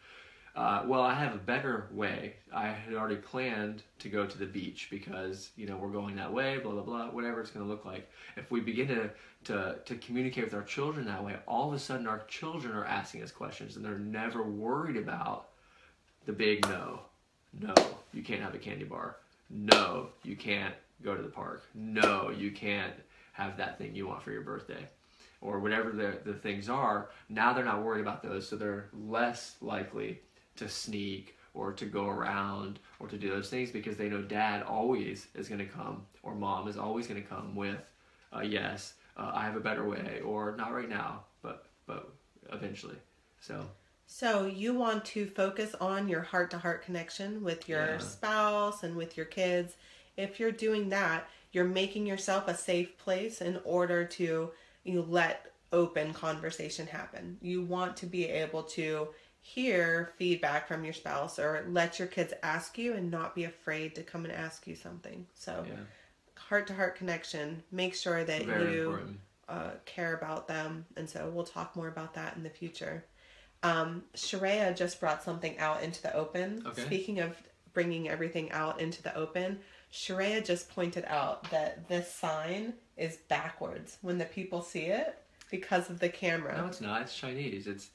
Uh, 0.55 0.83
well, 0.87 1.01
I 1.01 1.15
have 1.15 1.35
a 1.35 1.39
better 1.39 1.89
way. 1.93 2.35
I 2.53 2.67
had 2.67 2.93
already 2.93 3.17
planned 3.17 3.83
to 4.01 4.11
go 4.11 4.27
to 4.27 4.39
the 4.39 4.45
beach 4.45 4.89
because 4.91 5.51
you 5.57 5.67
know 5.67 5.79
we're 5.79 5.89
going 5.89 6.15
that 6.17 6.31
way. 6.31 6.59
Blah 6.59 6.73
blah 6.73 6.83
blah. 6.83 7.07
Whatever 7.07 7.41
it's 7.41 7.51
going 7.51 7.65
to 7.65 7.71
look 7.71 7.87
like. 7.87 8.11
If 8.37 8.51
we 8.51 8.61
begin 8.61 8.89
to, 8.89 9.11
to 9.45 9.79
to 9.83 9.95
communicate 9.97 10.45
with 10.45 10.53
our 10.53 10.63
children 10.63 11.07
that 11.07 11.25
way, 11.25 11.37
all 11.49 11.69
of 11.69 11.75
a 11.75 11.79
sudden 11.79 12.07
our 12.07 12.25
children 12.29 12.77
are 12.77 12.85
asking 12.85 13.23
us 13.23 13.31
questions 13.31 13.77
and 13.77 13.85
they're 13.85 13.99
never 13.99 14.43
worried 14.43 14.99
about 14.99 15.49
the 16.27 16.33
big 16.33 16.69
no. 16.69 17.01
No, 17.59 17.75
you 18.13 18.23
can't 18.23 18.43
have 18.43 18.55
a 18.55 18.59
candy 18.59 18.85
bar. 18.85 19.17
No, 19.53 20.09
you 20.25 20.35
can't 20.35 20.75
go 21.03 21.15
to 21.15 21.23
the 21.23 21.29
park. 21.29 21.63
No, 21.75 22.31
you 22.31 22.51
can't 22.51 22.95
have 23.33 23.57
that 23.59 23.79
thing 23.79 23.95
you 23.95 24.07
want 24.07 24.23
for 24.23 24.33
your 24.33 24.43
birthday 24.43 24.89
or 25.43 25.59
whatever 25.59 25.91
the, 25.91 26.19
the 26.25 26.39
things 26.39 26.69
are, 26.69 27.11
now 27.29 27.53
they're 27.53 27.65
not 27.65 27.83
worried 27.83 28.01
about 28.01 28.23
those, 28.23 28.49
so 28.49 28.57
they're 28.57 28.89
less 28.93 29.57
likely 29.61 30.21
to 30.57 30.69
sneak 30.69 31.37
or 31.55 31.73
to 31.73 31.85
go 31.85 32.09
around 32.09 32.79
or 33.01 33.09
to 33.09 33.19
do 33.19 33.29
those 33.29 33.51
things 33.51 33.71
because 33.71 33.97
they 33.97 34.09
know 34.09 34.23
dad 34.23 34.63
always 34.63 35.27
is 35.35 35.49
going 35.49 35.59
to 35.59 35.67
come 35.67 36.07
or 36.23 36.35
mom 36.35 36.69
is 36.69 36.79
always 36.79 37.07
going 37.07 37.21
to 37.21 37.29
come 37.29 37.55
with 37.55 37.77
a 38.33 38.45
yes, 38.45 38.95
uh, 39.17 39.33
I 39.35 39.45
have 39.45 39.57
a 39.57 39.61
better 39.61 39.87
way, 39.87 40.21
or 40.25 40.57
not 40.57 40.73
right 40.73 40.89
now, 40.89 41.25
but 41.43 41.67
but 41.87 42.11
eventually. 42.51 42.97
So 43.41 43.63
So 44.07 44.47
you 44.47 44.75
want 44.75 45.05
to 45.07 45.27
focus 45.27 45.75
on 45.81 46.09
your 46.09 46.23
heart 46.23 46.51
to 46.53 46.59
heart 46.59 46.83
connection 46.85 47.43
with 47.43 47.69
your 47.69 47.95
Yeah. 47.95 47.99
spouse 47.99 48.83
and 48.83 48.97
with 48.97 49.17
your 49.17 49.27
kids. 49.27 49.77
If 50.17 50.39
you're 50.39 50.53
doing 50.53 50.91
that, 50.91 51.29
you're 51.53 51.65
making 51.65 52.07
yourself 52.07 52.47
a 52.49 52.55
safe 52.57 52.97
place 52.99 53.41
in 53.41 53.61
order 53.65 54.05
to 54.05 54.53
you 54.85 55.03
let 55.03 55.53
open 55.73 56.13
conversation 56.13 56.87
happen. 56.87 57.39
You 57.41 57.63
want 57.63 57.97
to 57.99 58.07
be 58.07 58.27
able 58.29 58.63
to 58.65 59.15
hear 59.41 60.13
feedback 60.19 60.69
from 60.69 60.85
your 60.85 60.93
spouse 60.93 61.39
or 61.39 61.65
let 61.69 61.99
your 61.99 62.09
kids 62.09 62.33
ask 62.43 62.79
you 62.79 62.95
and 62.95 63.11
not 63.11 63.35
be 63.35 63.45
afraid 63.45 63.95
to 63.97 64.03
come 64.03 64.25
and 64.25 64.33
ask 64.35 64.67
you 64.67 64.77
something. 64.77 65.27
So, 65.35 65.67
heart 66.37 66.67
to 66.69 66.75
heart 66.75 66.97
connection, 66.97 67.63
make 67.71 67.95
sure 67.95 68.25
that 68.25 68.47
Very 68.47 68.73
you 68.75 69.19
uh, 69.49 69.71
care 69.85 70.15
about 70.15 70.49
them. 70.49 70.87
And 70.97 71.09
so 71.09 71.31
we'll 71.31 71.45
talk 71.45 71.75
more 71.77 71.89
about 71.89 72.15
that 72.15 72.37
in 72.37 72.43
the 72.43 72.51
future. 72.51 73.05
Um, 73.63 74.03
Sharia 74.15 74.75
just 74.75 74.99
brought 75.01 75.23
something 75.23 75.59
out 75.59 75.83
into 75.83 76.03
the 76.03 76.15
open. 76.15 76.63
Okay. 76.67 76.83
Speaking 76.83 77.21
of 77.21 77.37
bringing 77.73 78.09
everything 78.09 78.51
out 78.53 78.81
into 78.81 79.03
the 79.03 79.15
open, 79.17 79.59
Sharia 79.91 80.41
just 80.43 80.69
pointed 80.71 81.05
out 81.07 81.51
that 81.51 81.89
this 81.89 82.13
sign 82.13 82.75
is 82.97 83.17
backwards 83.29 83.99
when 84.03 84.19
the 84.19 84.25
people 84.25 84.63
see 84.63 84.87
it 84.87 85.19
because 85.51 85.91
of 85.91 85.99
the 86.01 86.09
camera. 86.09 86.57
No, 86.59 86.67
it's 86.67 86.81
not. 86.81 87.03
It's 87.03 87.17
Chinese. 87.17 87.67
It's 87.67 87.91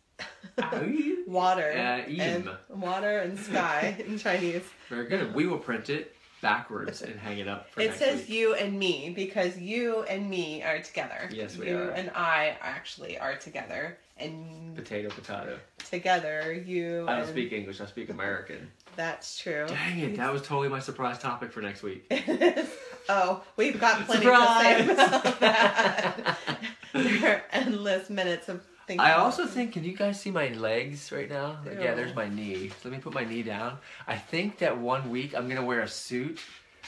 water 1.27 1.71
Uh, 1.71 2.09
and 2.09 2.49
water 2.69 3.19
and 3.19 3.37
sky 3.37 3.95
in 4.07 4.17
Chinese. 4.17 4.63
very 4.89 5.07
good. 5.07 5.33
We 5.33 5.47
will 5.47 5.59
print 5.59 5.89
it 5.89 6.15
backwards 6.41 7.01
and 7.01 7.19
hang 7.19 7.39
it 7.39 7.47
up 7.47 7.69
for 7.69 7.81
It 7.81 7.95
says 7.95 8.19
week. 8.21 8.29
you 8.29 8.53
and 8.55 8.77
me 8.77 9.11
because 9.15 9.57
you 9.57 10.03
and 10.03 10.29
me 10.29 10.63
are 10.63 10.79
together. 10.79 11.29
Yes, 11.31 11.57
we 11.57 11.69
you 11.69 11.77
are. 11.77 11.89
and 11.89 12.11
I 12.15 12.57
actually 12.61 13.17
are 13.17 13.35
together, 13.35 13.97
and 14.19 14.75
Potato, 14.75 15.09
potato. 15.09 15.57
together 15.89 16.53
you. 16.53 17.05
I 17.07 17.17
don't 17.17 17.27
speak 17.27 17.51
English. 17.51 17.81
I 17.81 17.85
speak 17.85 18.09
American. 18.09 18.71
That's 18.95 19.39
true. 19.39 19.65
Dang 19.67 19.99
it! 19.99 20.17
That 20.17 20.31
was 20.31 20.41
totally 20.43 20.69
my 20.69 20.79
surprise 20.79 21.17
topic 21.19 21.51
for 21.51 21.61
next 21.61 21.81
week. 21.83 22.05
oh, 23.09 23.43
we've 23.55 23.79
got 23.79 24.05
plenty 24.05 24.25
Surprise! 24.25 24.85
to 24.85 24.85
say 24.85 24.91
about 24.93 25.39
that. 25.39 26.37
there 26.93 27.35
are 27.35 27.43
endless 27.51 28.09
minutes 28.09 28.49
of 28.49 28.63
thinking. 28.85 29.01
I 29.01 29.13
also 29.13 29.45
think, 29.45 29.73
can 29.73 29.83
you 29.83 29.95
guys 29.95 30.19
see 30.19 30.31
my 30.31 30.49
legs 30.49 31.11
right 31.11 31.29
now? 31.29 31.59
Like, 31.65 31.79
yeah, 31.79 31.95
there's 31.95 32.15
my 32.15 32.27
knee. 32.29 32.69
So 32.69 32.75
let 32.89 32.91
me 32.93 32.99
put 32.99 33.13
my 33.13 33.23
knee 33.23 33.43
down. 33.43 33.77
I 34.07 34.15
think 34.17 34.59
that 34.59 34.77
one 34.77 35.09
week 35.09 35.35
I'm 35.35 35.47
gonna 35.47 35.65
wear 35.65 35.81
a 35.81 35.87
suit 35.87 36.39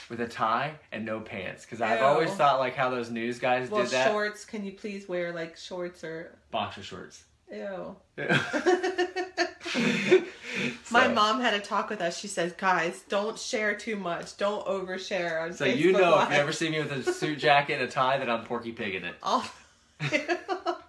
with 0.08 0.20
a 0.20 0.26
tie 0.28 0.72
and 0.92 1.04
no 1.04 1.20
pants 1.20 1.64
because 1.64 1.80
I've 1.80 2.02
always 2.02 2.30
thought 2.30 2.58
like 2.58 2.74
how 2.74 2.90
those 2.90 3.10
news 3.10 3.38
guys 3.38 3.68
well, 3.70 3.82
did 3.82 3.90
that. 3.92 4.10
shorts. 4.10 4.44
Can 4.44 4.64
you 4.64 4.72
please 4.72 5.08
wear 5.08 5.32
like 5.32 5.56
shorts 5.56 6.02
or 6.04 6.36
Boxer 6.50 6.82
shorts. 6.82 7.24
ew? 7.52 7.96
So- 9.72 10.98
My 10.98 11.06
mom 11.06 11.40
had 11.40 11.54
a 11.54 11.60
talk 11.60 11.90
with 11.90 12.00
us. 12.00 12.18
She 12.18 12.26
says, 12.26 12.52
"Guys, 12.54 13.02
don't 13.08 13.38
share 13.38 13.74
too 13.76 13.94
much. 13.94 14.36
Don't 14.36 14.66
overshare 14.66 15.40
on 15.42 15.52
So 15.52 15.64
Facebook 15.64 15.76
you 15.78 15.92
know, 15.92 16.20
if 16.22 16.30
you 16.30 16.34
ever 16.36 16.52
see 16.52 16.68
me 16.70 16.80
with 16.80 16.90
a 16.90 17.12
suit 17.12 17.38
jacket 17.38 17.74
and 17.74 17.82
a 17.84 17.86
tie, 17.86 18.18
that 18.18 18.28
I'm 18.28 18.44
Porky 18.44 18.72
Pig 18.72 18.96
in 18.96 19.04
it. 19.04 19.14
I'll- 19.22 19.48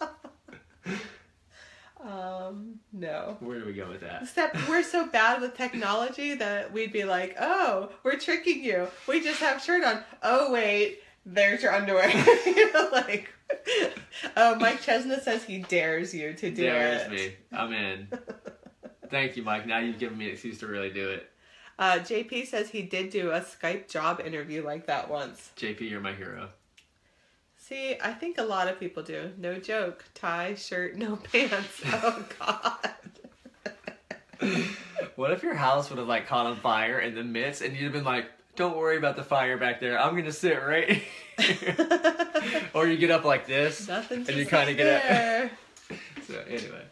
um, 2.03 2.79
no. 2.93 3.37
Where 3.39 3.59
do 3.59 3.65
we 3.65 3.73
go 3.73 3.87
with 3.87 4.01
that? 4.01 4.23
Except 4.23 4.55
we're 4.67 4.83
so 4.83 5.07
bad 5.07 5.41
with 5.41 5.55
technology 5.55 6.35
that 6.35 6.71
we'd 6.71 6.91
be 6.91 7.03
like, 7.03 7.35
"Oh, 7.39 7.89
we're 8.03 8.17
tricking 8.17 8.63
you. 8.63 8.87
We 9.07 9.21
just 9.21 9.39
have 9.39 9.61
shirt 9.61 9.83
on. 9.83 10.03
Oh 10.23 10.51
wait, 10.51 10.99
there's 11.25 11.61
your 11.61 11.73
underwear." 11.73 12.09
you 12.45 12.73
know, 12.73 12.89
like, 12.91 13.31
oh, 14.35 14.55
Mike 14.55 14.81
Chesna 14.81 15.21
says 15.21 15.43
he 15.43 15.59
dares 15.59 16.13
you 16.13 16.33
to 16.33 16.49
do 16.49 16.63
There's 16.63 17.03
it. 17.03 17.11
me. 17.11 17.33
I'm 17.51 17.73
in. 17.73 18.07
Thank 19.09 19.35
you, 19.37 19.43
Mike. 19.43 19.67
Now 19.67 19.79
you've 19.79 19.99
given 19.99 20.17
me 20.17 20.25
an 20.25 20.31
excuse 20.31 20.59
to 20.59 20.67
really 20.67 20.89
do 20.89 21.09
it. 21.09 21.27
Uh, 21.77 21.99
JP 21.99 22.47
says 22.47 22.69
he 22.69 22.83
did 22.83 23.09
do 23.09 23.31
a 23.31 23.41
Skype 23.41 23.89
job 23.89 24.21
interview 24.23 24.63
like 24.63 24.85
that 24.87 25.09
once. 25.09 25.51
JP, 25.57 25.89
you're 25.89 25.99
my 25.99 26.13
hero. 26.13 26.49
See, 27.71 27.95
I 28.03 28.11
think 28.11 28.37
a 28.37 28.43
lot 28.43 28.67
of 28.67 28.81
people 28.81 29.01
do. 29.01 29.31
No 29.37 29.55
joke. 29.55 30.03
Tie, 30.13 30.55
shirt, 30.55 30.97
no 30.97 31.15
pants. 31.31 31.81
Oh 31.85 32.25
God. 32.37 32.91
What 35.15 35.31
if 35.31 35.41
your 35.41 35.53
house 35.53 35.89
would 35.89 35.97
have 35.97 36.07
like 36.09 36.27
caught 36.27 36.47
on 36.47 36.57
fire 36.57 36.99
in 36.99 37.15
the 37.15 37.23
midst, 37.23 37.61
and 37.61 37.73
you'd 37.73 37.83
have 37.83 37.93
been 37.93 38.03
like, 38.03 38.25
"Don't 38.57 38.75
worry 38.75 38.97
about 38.97 39.15
the 39.15 39.23
fire 39.23 39.57
back 39.57 39.79
there. 39.79 39.97
I'm 39.97 40.17
gonna 40.17 40.33
sit 40.33 40.61
right." 40.61 41.01
here." 41.37 42.69
or 42.73 42.87
you 42.87 42.97
get 42.97 43.09
up 43.09 43.23
like 43.23 43.47
this. 43.47 43.87
And 43.87 44.27
you 44.27 44.45
kinda 44.45 44.73
get 44.73 45.03
there. 45.03 45.51
So 46.27 46.39
anyway, 46.47 46.83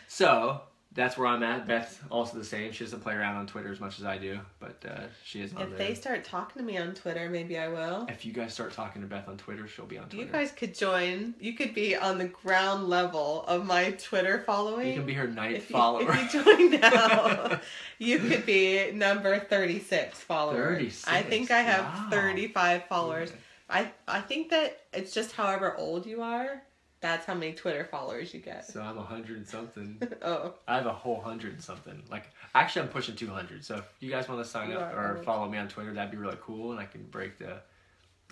so 0.08 0.62
that's 0.96 1.18
where 1.18 1.28
I'm 1.28 1.44
at. 1.44 1.68
Beth 1.68 2.02
also 2.10 2.38
the 2.38 2.46
same. 2.46 2.72
She 2.72 2.86
doesn't 2.86 3.02
play 3.02 3.14
around 3.14 3.36
on 3.36 3.48
Twitter 3.48 3.70
as 3.70 3.82
much 3.82 4.00
as 4.00 4.06
I 4.06 4.18
do, 4.18 4.40
but 4.60 4.82
uh, 4.90 5.02
she 5.26 5.42
is 5.42 5.54
on 5.54 5.64
if 5.64 5.78
they 5.78 5.94
start 5.94 6.24
talking 6.24 6.62
to 6.62 6.66
me 6.66 6.78
on 6.78 6.96
Twitter, 6.96 7.30
maybe 7.30 7.58
I 7.58 7.68
will. 7.68 8.06
If 8.10 8.26
you 8.26 8.32
guys 8.32 8.54
start 8.54 8.72
talking 8.72 9.02
to 9.02 9.08
Beth 9.08 9.28
on 9.28 9.36
Twitter, 9.36 9.68
she'll 9.68 9.86
be 9.86 9.98
on 9.98 10.08
Twitter. 10.08 10.26
You 10.26 10.32
guys 10.32 10.54
could 10.54 10.74
join. 10.74 11.36
You 11.38 11.54
could 11.54 11.74
be 11.74 11.98
on 11.98 12.18
the 12.18 12.30
ground 12.30 12.88
level 12.88 13.44
of 13.46 13.66
my 13.66 13.92
Twitter 13.92 14.40
following. 14.46 14.88
You 14.88 14.94
can 14.96 15.06
be 15.06 15.14
her 15.14 15.28
ninth 15.28 15.58
if 15.58 15.70
you, 15.70 15.74
follower. 15.74 16.10
If 16.10 16.34
you 16.34 16.44
join 16.44 16.72
now, 16.80 17.60
you 18.00 18.20
could 18.20 18.46
be 18.46 18.92
number 18.94 19.38
36 19.38 20.18
follower. 20.22 20.76
36, 20.76 21.08
I 21.10 21.22
think 21.24 21.52
I 21.52 21.60
have 21.60 21.84
wow. 21.84 22.08
35 22.10 22.86
followers. 22.86 23.34
I, 23.70 23.92
I 24.08 24.22
think 24.22 24.50
that 24.52 24.80
it's 24.94 25.14
just 25.14 25.34
however 25.34 25.76
old 25.76 26.06
you 26.06 26.22
are, 26.22 26.62
that's 27.06 27.26
how 27.28 27.36
many 27.36 27.54
Twitter 27.54 27.86
followers 27.86 28.34
you 28.34 28.40
get. 28.40 28.66
so 28.66 28.82
I'm 28.82 28.98
a 28.98 29.04
hundred 29.04 29.38
and 29.38 29.48
something. 29.48 30.02
Oh, 30.24 30.56
I 30.68 30.76
have 30.78 30.88
a 30.88 30.92
whole 30.94 31.22
hundred 31.22 31.54
and 31.54 31.62
something. 31.62 32.02
Like 32.10 32.32
actually, 32.56 32.82
I'm 32.84 32.88
pushing 32.88 33.16
two 33.16 33.28
hundred. 33.30 33.64
So 33.64 33.76
if 33.76 33.84
you 34.00 34.10
guys 34.10 34.28
want 34.28 34.44
to 34.44 34.50
sign 34.50 34.72
You 34.72 34.78
up 34.78 34.94
or 34.96 35.18
old. 35.18 35.26
follow 35.26 35.48
me 35.48 35.58
on 35.60 35.68
Twitter, 35.68 35.94
that'd 35.94 36.10
be 36.12 36.18
really 36.18 36.38
cool, 36.42 36.72
and 36.72 36.80
I 36.80 36.86
can 36.86 37.04
break 37.04 37.38
the. 37.38 37.62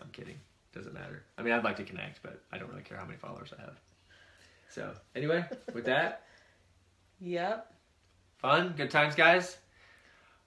I'm 0.02 0.10
kidding. 0.12 0.40
Doesn't 0.74 0.94
matter. 0.94 1.24
I 1.38 1.44
mean, 1.44 1.54
I'd 1.54 1.64
like 1.64 1.76
to 1.78 1.84
connect, 1.84 2.24
but 2.24 2.42
I 2.52 2.58
don't 2.58 2.70
really 2.70 2.82
care 2.82 2.98
how 2.98 3.06
many 3.06 3.18
followers 3.18 3.54
I 3.56 3.62
have. 3.62 3.80
So 4.70 4.92
anyway, 5.16 5.46
with 5.72 5.86
that, 5.86 6.24
yep. 7.22 7.72
fun, 8.38 8.74
good 8.76 8.90
times, 8.90 9.14
guys. 9.14 9.56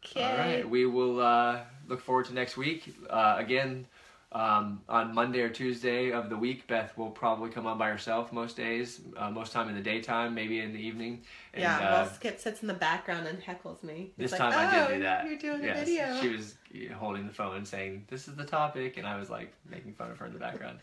Okay. 0.05 0.25
All 0.25 0.37
right, 0.37 0.69
we 0.69 0.85
will 0.87 1.21
uh, 1.21 1.61
look 1.87 2.01
forward 2.01 2.27
to 2.27 2.35
next 2.35 2.57
week. 2.57 2.93
Uh, 3.09 3.37
again, 3.39 3.87
um, 4.33 4.81
on 4.89 5.15
Monday 5.15 5.41
or 5.41 5.49
Tuesday 5.49 6.11
of 6.11 6.29
the 6.29 6.37
week, 6.37 6.67
Beth 6.67 6.97
will 6.99 7.11
probably 7.11 7.49
come 7.51 7.67
on 7.67 7.79
by 7.79 7.89
herself 7.89 8.33
most 8.33 8.57
days, 8.57 9.01
uh, 9.17 9.31
most 9.31 9.53
time 9.53 9.69
in 9.69 9.75
the 9.75 9.81
daytime, 9.81 10.35
maybe 10.35 10.61
in 10.61 10.73
the 10.73 10.81
evening. 10.81 11.23
And, 11.55 11.63
yeah, 11.63 11.77
uh, 11.79 11.93
well, 11.93 12.11
Skip 12.11 12.41
sits 12.41 12.61
in 12.61 12.69
the 12.69 12.75
background 12.75 13.27
and 13.29 13.41
heckles 13.41 13.83
me. 13.83 14.13
this 14.19 14.33
He's 14.33 14.39
time 14.39 14.51
like, 14.51 14.69
I 14.73 14.85
"Oh, 14.85 14.89
did 14.89 14.95
do 14.97 15.03
that. 15.05 15.27
You're 15.27 15.39
doing 15.39 15.63
yes, 15.63 15.77
a 15.77 15.85
video. 15.85 16.21
She 16.21 16.29
was 16.29 16.55
holding 16.99 17.27
the 17.27 17.33
phone 17.33 17.65
saying, 17.65 18.07
"This 18.09 18.27
is 18.29 18.35
the 18.35 18.45
topic," 18.45 18.97
and 18.97 19.07
I 19.07 19.17
was 19.19 19.31
like 19.31 19.53
making 19.71 19.95
fun 19.95 20.11
of 20.11 20.19
her 20.19 20.27
in 20.27 20.33
the 20.33 20.39
background. 20.39 20.81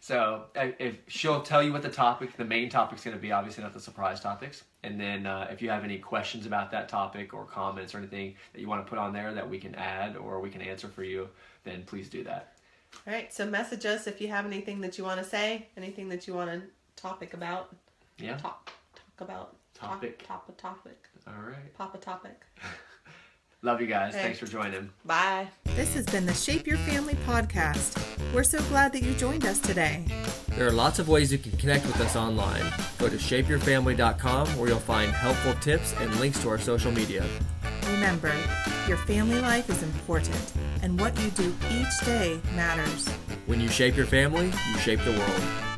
So 0.00 0.46
I- 0.56 0.74
if 0.78 0.96
she'll 1.08 1.42
tell 1.42 1.62
you 1.62 1.74
what 1.74 1.82
the 1.82 1.90
topic, 1.90 2.34
the 2.36 2.44
main 2.46 2.70
topic's 2.70 3.04
going 3.04 3.14
to 3.16 3.20
be, 3.20 3.32
obviously 3.32 3.62
not 3.62 3.74
the 3.74 3.80
surprise 3.80 4.18
topics. 4.20 4.64
And 4.82 4.98
then 4.98 5.26
uh, 5.26 5.48
if 5.52 5.60
you 5.60 5.68
have 5.68 5.84
any 5.84 5.98
questions 5.98 6.46
about 6.46 6.70
that 6.70 6.88
topic 6.88 7.34
or 7.34 7.44
comments 7.44 7.94
or 7.94 7.98
anything 7.98 8.34
that 8.54 8.60
you 8.62 8.66
want 8.68 8.84
to 8.84 8.88
put 8.88 8.98
on 8.98 9.12
there 9.12 9.34
that 9.34 9.48
we 9.48 9.58
can 9.58 9.74
add 9.74 10.16
or 10.16 10.40
we 10.40 10.48
can 10.48 10.62
answer 10.62 10.88
for 10.88 11.04
you, 11.04 11.28
then 11.64 11.82
please 11.84 12.08
do 12.08 12.24
that. 12.24 12.54
All 13.06 13.12
right, 13.12 13.32
so 13.32 13.46
message 13.46 13.86
us 13.86 14.06
if 14.06 14.20
you 14.20 14.28
have 14.28 14.46
anything 14.46 14.80
that 14.82 14.98
you 14.98 15.04
want 15.04 15.22
to 15.22 15.26
say, 15.26 15.68
anything 15.76 16.08
that 16.10 16.26
you 16.26 16.34
want 16.34 16.50
to 16.50 16.62
topic 16.96 17.34
about. 17.34 17.74
Yeah. 18.18 18.36
Talk, 18.36 18.70
talk 18.94 19.20
about. 19.20 19.56
Topic. 19.74 20.18
Top, 20.26 20.46
top 20.46 20.48
a 20.48 20.52
topic. 20.60 20.98
All 21.26 21.42
right. 21.42 21.74
Pop 21.74 21.94
a 21.94 21.98
topic. 21.98 22.42
Love 23.62 23.80
you 23.80 23.86
guys. 23.86 24.14
Okay. 24.14 24.22
Thanks 24.22 24.38
for 24.38 24.46
joining. 24.46 24.90
Bye. 25.04 25.48
This 25.76 25.94
has 25.94 26.06
been 26.06 26.24
the 26.24 26.34
Shape 26.34 26.66
Your 26.66 26.78
Family 26.78 27.14
podcast. 27.26 28.02
We're 28.34 28.42
so 28.42 28.58
glad 28.64 28.92
that 28.92 29.02
you 29.02 29.12
joined 29.14 29.44
us 29.44 29.58
today. 29.58 30.04
There 30.50 30.66
are 30.66 30.72
lots 30.72 30.98
of 30.98 31.08
ways 31.08 31.30
you 31.30 31.38
can 31.38 31.52
connect 31.52 31.86
with 31.86 32.00
us 32.00 32.16
online. 32.16 32.64
Go 32.98 33.08
to 33.08 33.16
shapeyourfamily.com 33.16 34.48
where 34.58 34.68
you'll 34.68 34.78
find 34.78 35.10
helpful 35.12 35.54
tips 35.54 35.94
and 36.00 36.14
links 36.20 36.40
to 36.42 36.48
our 36.48 36.58
social 36.58 36.90
media. 36.90 37.24
Remember, 37.92 38.32
your 38.86 38.96
family 38.98 39.40
life 39.40 39.68
is 39.68 39.82
important, 39.82 40.52
and 40.82 40.98
what 41.00 41.18
you 41.20 41.30
do 41.30 41.54
each 41.70 42.06
day 42.06 42.40
matters. 42.54 43.08
When 43.46 43.60
you 43.60 43.68
shape 43.68 43.96
your 43.96 44.06
family, 44.06 44.46
you 44.46 44.78
shape 44.78 45.00
the 45.04 45.12
world. 45.12 45.69